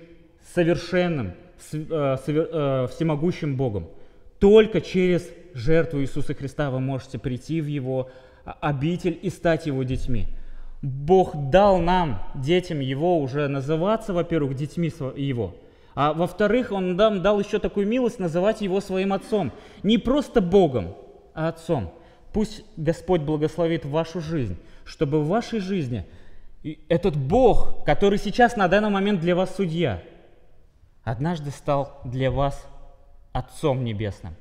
совершенным, 0.55 1.35
э, 1.73 2.17
э, 2.27 2.87
всемогущим 2.93 3.57
Богом. 3.57 3.91
Только 4.39 4.81
через 4.81 5.29
жертву 5.57 6.01
Иисуса 6.01 6.35
Христа 6.35 6.71
вы 6.71 6.81
можете 6.81 7.19
прийти 7.19 7.61
в 7.61 7.67
Его 7.67 8.11
обитель 8.61 9.19
и 9.21 9.31
стать 9.31 9.67
Его 9.67 9.83
детьми. 9.83 10.29
Бог 10.83 11.51
дал 11.51 11.79
нам, 11.79 12.23
детям 12.35 12.81
Его, 12.81 13.19
уже 13.19 13.49
называться, 13.49 14.13
во-первых, 14.13 14.55
детьми 14.55 14.93
Его, 15.17 15.57
а 15.95 16.13
во-вторых, 16.13 16.73
Он 16.73 16.95
нам 16.95 17.23
дал 17.23 17.41
еще 17.41 17.59
такую 17.59 17.89
милость 17.89 18.19
называть 18.19 18.61
Его 18.61 18.81
своим 18.81 19.15
Отцом. 19.15 19.51
Не 19.83 19.97
просто 19.97 20.43
Богом, 20.43 20.95
а 21.35 21.49
Отцом. 21.49 21.93
Пусть 22.33 22.63
Господь 22.77 23.23
благословит 23.23 23.87
вашу 23.87 24.21
жизнь, 24.21 24.59
чтобы 24.85 25.23
в 25.23 25.29
вашей 25.29 25.59
жизни 25.59 26.05
этот 26.89 27.17
Бог, 27.17 27.85
который 27.85 28.19
сейчас 28.19 28.57
на 28.57 28.69
данный 28.69 28.91
момент 28.91 29.21
для 29.21 29.35
вас 29.35 29.57
судья, 29.57 30.03
однажды 31.03 31.51
стал 31.51 31.99
для 32.05 32.31
вас 32.31 32.67
Отцом 33.33 33.85
Небесным 33.85 34.35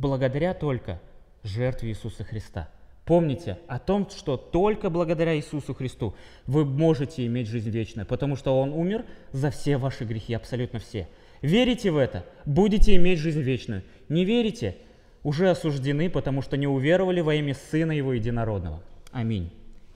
благодаря 0.00 0.54
только 0.54 0.98
жертве 1.44 1.90
Иисуса 1.90 2.24
Христа. 2.24 2.68
Помните 3.04 3.58
о 3.66 3.78
том, 3.78 4.08
что 4.08 4.36
только 4.36 4.88
благодаря 4.88 5.36
Иисусу 5.36 5.74
Христу 5.74 6.14
вы 6.46 6.64
можете 6.64 7.26
иметь 7.26 7.48
жизнь 7.48 7.70
вечную, 7.70 8.06
потому 8.06 8.36
что 8.36 8.58
Он 8.58 8.72
умер 8.72 9.04
за 9.32 9.50
все 9.50 9.76
ваши 9.76 10.04
грехи, 10.04 10.32
абсолютно 10.32 10.78
все. 10.78 11.06
Верите 11.42 11.90
в 11.90 11.96
это, 11.96 12.24
будете 12.46 12.94
иметь 12.96 13.18
жизнь 13.18 13.40
вечную. 13.40 13.82
Не 14.08 14.24
верите, 14.24 14.76
уже 15.22 15.50
осуждены, 15.50 16.08
потому 16.08 16.40
что 16.40 16.56
не 16.56 16.66
уверовали 16.66 17.20
во 17.20 17.34
имя 17.34 17.54
Сына 17.54 17.92
Его 17.92 18.12
Единородного. 18.12 18.80
Аминь. 19.12 19.50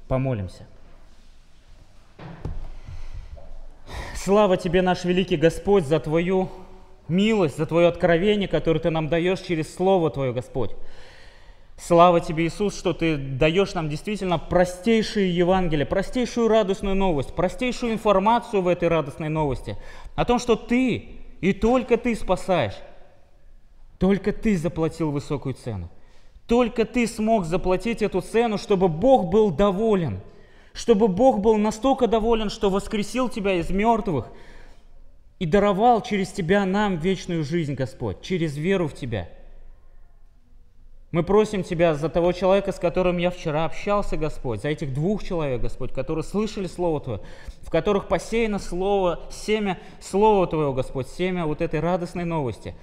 Помолимся. 0.09 0.67
Слава 4.17 4.57
Тебе, 4.57 4.83
наш 4.83 5.05
великий 5.05 5.37
Господь, 5.37 5.87
за 5.87 6.01
Твою 6.01 6.51
милость, 7.09 7.57
за 7.57 7.67
Твое 7.67 7.89
откровение, 7.89 8.49
которое 8.49 8.81
Ты 8.81 8.91
нам 8.91 9.09
даешь 9.09 9.41
через 9.41 9.75
Слово 9.75 10.11
Твое, 10.11 10.33
Господь. 10.33 10.71
Слава 11.77 12.21
Тебе, 12.21 12.47
Иисус, 12.47 12.79
что 12.79 12.93
Ты 12.93 13.17
даешь 13.17 13.75
нам 13.75 13.89
действительно 13.89 14.39
простейшие 14.39 15.35
Евангелие, 15.35 15.87
простейшую 15.87 16.49
радостную 16.49 16.95
новость, 16.95 17.35
простейшую 17.35 17.93
информацию 17.93 18.63
в 18.63 18.69
этой 18.69 18.89
радостной 18.89 19.29
новости 19.29 19.77
о 20.15 20.25
том, 20.25 20.39
что 20.39 20.57
Ты 20.57 21.09
и 21.41 21.53
только 21.53 21.97
Ты 21.97 22.15
спасаешь. 22.15 22.77
Только 23.99 24.33
Ты 24.33 24.57
заплатил 24.57 25.11
высокую 25.11 25.55
цену. 25.55 25.91
Только 26.47 26.85
Ты 26.85 27.07
смог 27.07 27.45
заплатить 27.45 28.03
эту 28.03 28.21
цену, 28.21 28.59
чтобы 28.59 28.89
Бог 28.89 29.27
был 29.27 29.51
доволен. 29.51 30.21
Чтобы 30.73 31.09
Бог 31.09 31.39
был 31.39 31.57
настолько 31.57 32.07
доволен, 32.07 32.51
что 32.51 32.71
воскресил 32.71 33.29
Тебя 33.29 33.55
из 33.55 33.71
мертвых– 33.71 34.29
и 35.39 35.47
даровал 35.47 36.03
через 36.03 36.31
Тебя 36.31 36.65
нам 36.65 36.97
вечную 36.97 37.45
жизнь, 37.45 37.75
Господь, 37.75 38.23
через 38.23 38.57
веру 38.57 38.89
в 38.89 38.95
Тебя. 38.95 39.29
Мы 41.11 41.23
просим 41.23 41.63
Тебя 41.63 41.95
за 41.95 42.09
того 42.09 42.33
человека, 42.33 42.73
с 42.73 42.79
которым 42.79 43.19
я 43.19 43.31
вчера 43.31 43.65
общался, 43.65 44.17
Господь, 44.17 44.63
за 44.63 44.69
этих 44.69 44.93
двух 44.93 45.23
человек, 45.23 45.61
Господь, 45.61 45.93
которые 45.93 46.25
слышали 46.25 46.67
Слово 46.67 47.01
Твое, 47.01 47.21
в 47.63 47.71
которых 47.71 48.09
посеяно 48.09 48.59
Слово, 48.59 49.21
семя 49.31 49.79
Слова 50.01 50.47
Твоего, 50.47 50.73
Господь, 50.73 51.09
семя 51.09 51.47
вот 51.47 51.61
этой 51.61 51.81
радостной 51.81 52.25
новости. 52.25 52.75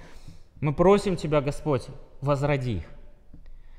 Мы 0.60 0.72
просим 0.72 1.16
Тебя, 1.16 1.40
Господь, 1.40 1.86
возроди 2.20 2.78
их. 2.78 2.84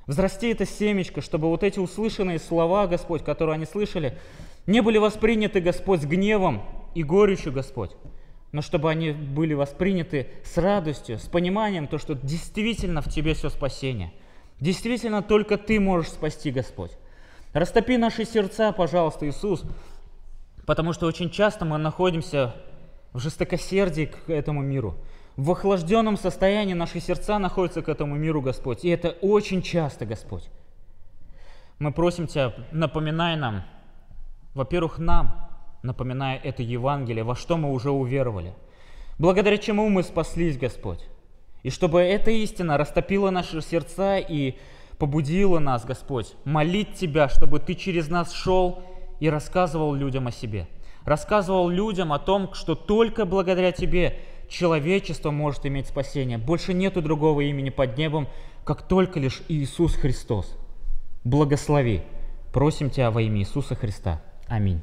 Взрасти 0.06 0.52
это 0.52 0.66
семечко, 0.66 1.22
чтобы 1.22 1.48
вот 1.48 1.64
эти 1.64 1.80
услышанные 1.80 2.38
слова, 2.38 2.88
Господь, 2.88 3.24
которые 3.24 3.56
они 3.56 3.66
слышали, 3.66 4.18
не 4.68 4.82
были 4.82 4.98
восприняты, 4.98 5.62
Господь, 5.62 6.02
с 6.02 6.06
гневом 6.06 6.62
и 6.94 7.04
горечью, 7.04 7.54
Господь, 7.54 7.92
но 8.54 8.62
чтобы 8.62 8.90
они 8.90 9.12
были 9.12 9.56
восприняты 9.56 10.28
с 10.44 10.58
радостью, 10.58 11.18
с 11.18 11.24
пониманием, 11.24 11.88
то, 11.88 11.98
что 11.98 12.14
действительно 12.14 13.02
в 13.02 13.10
Тебе 13.10 13.34
все 13.34 13.50
спасение. 13.50 14.14
Действительно 14.60 15.24
только 15.24 15.58
Ты 15.58 15.80
можешь 15.80 16.12
спасти, 16.12 16.52
Господь. 16.52 16.92
Растопи 17.52 17.98
наши 17.98 18.26
сердца, 18.26 18.72
пожалуйста, 18.72 19.28
Иисус, 19.28 19.64
потому 20.68 20.94
что 20.94 21.08
очень 21.08 21.32
часто 21.32 21.66
мы 21.66 21.80
находимся 21.80 22.56
в 23.12 23.20
жестокосердии 23.20 24.06
к 24.06 24.30
этому 24.30 24.62
миру. 24.62 24.98
В 25.36 25.50
охлажденном 25.50 26.16
состоянии 26.16 26.76
наши 26.76 27.00
сердца 27.00 27.40
находятся 27.40 27.82
к 27.82 27.90
этому 27.90 28.16
миру, 28.16 28.44
Господь. 28.44 28.86
И 28.86 28.90
это 28.90 29.10
очень 29.22 29.64
часто, 29.64 30.06
Господь. 30.06 30.48
Мы 31.80 31.92
просим 31.92 32.28
Тебя, 32.28 32.54
напоминай 32.72 33.36
нам, 33.36 33.64
во-первых, 34.54 35.00
нам, 35.00 35.53
напоминая 35.84 36.40
это 36.44 36.64
Евангелие, 36.64 37.24
во 37.24 37.36
что 37.36 37.58
мы 37.58 37.72
уже 37.72 37.92
уверовали, 37.92 38.54
благодаря 39.20 39.58
чему 39.58 39.90
мы 39.90 40.02
спаслись, 40.04 40.58
Господь. 40.58 41.06
И 41.62 41.70
чтобы 41.70 42.02
эта 42.02 42.32
истина 42.32 42.78
растопила 42.78 43.30
наши 43.30 43.62
сердца 43.62 44.18
и 44.18 44.56
побудила 44.98 45.60
нас, 45.60 45.86
Господь, 45.86 46.34
молить 46.46 46.96
Тебя, 46.96 47.30
чтобы 47.30 47.60
Ты 47.60 47.76
через 47.76 48.10
нас 48.10 48.34
шел 48.34 48.82
и 49.20 49.30
рассказывал 49.30 49.94
людям 49.94 50.28
о 50.28 50.32
себе. 50.32 50.68
Рассказывал 51.06 51.70
людям 51.70 52.12
о 52.14 52.20
том, 52.20 52.54
что 52.54 52.76
только 52.76 53.26
благодаря 53.26 53.72
Тебе 53.72 54.20
человечество 54.50 55.32
может 55.32 55.66
иметь 55.66 55.88
спасение. 55.88 56.38
Больше 56.38 56.74
нету 56.74 57.02
другого 57.02 57.42
имени 57.42 57.70
под 57.70 57.98
небом, 57.98 58.28
как 58.64 58.88
только 58.88 59.20
лишь 59.20 59.42
Иисус 59.48 59.96
Христос. 59.96 60.58
Благослови. 61.24 62.04
Просим 62.54 62.90
Тебя 62.90 63.10
во 63.10 63.22
имя 63.22 63.40
Иисуса 63.40 63.76
Христа. 63.76 64.22
Аминь. 64.48 64.82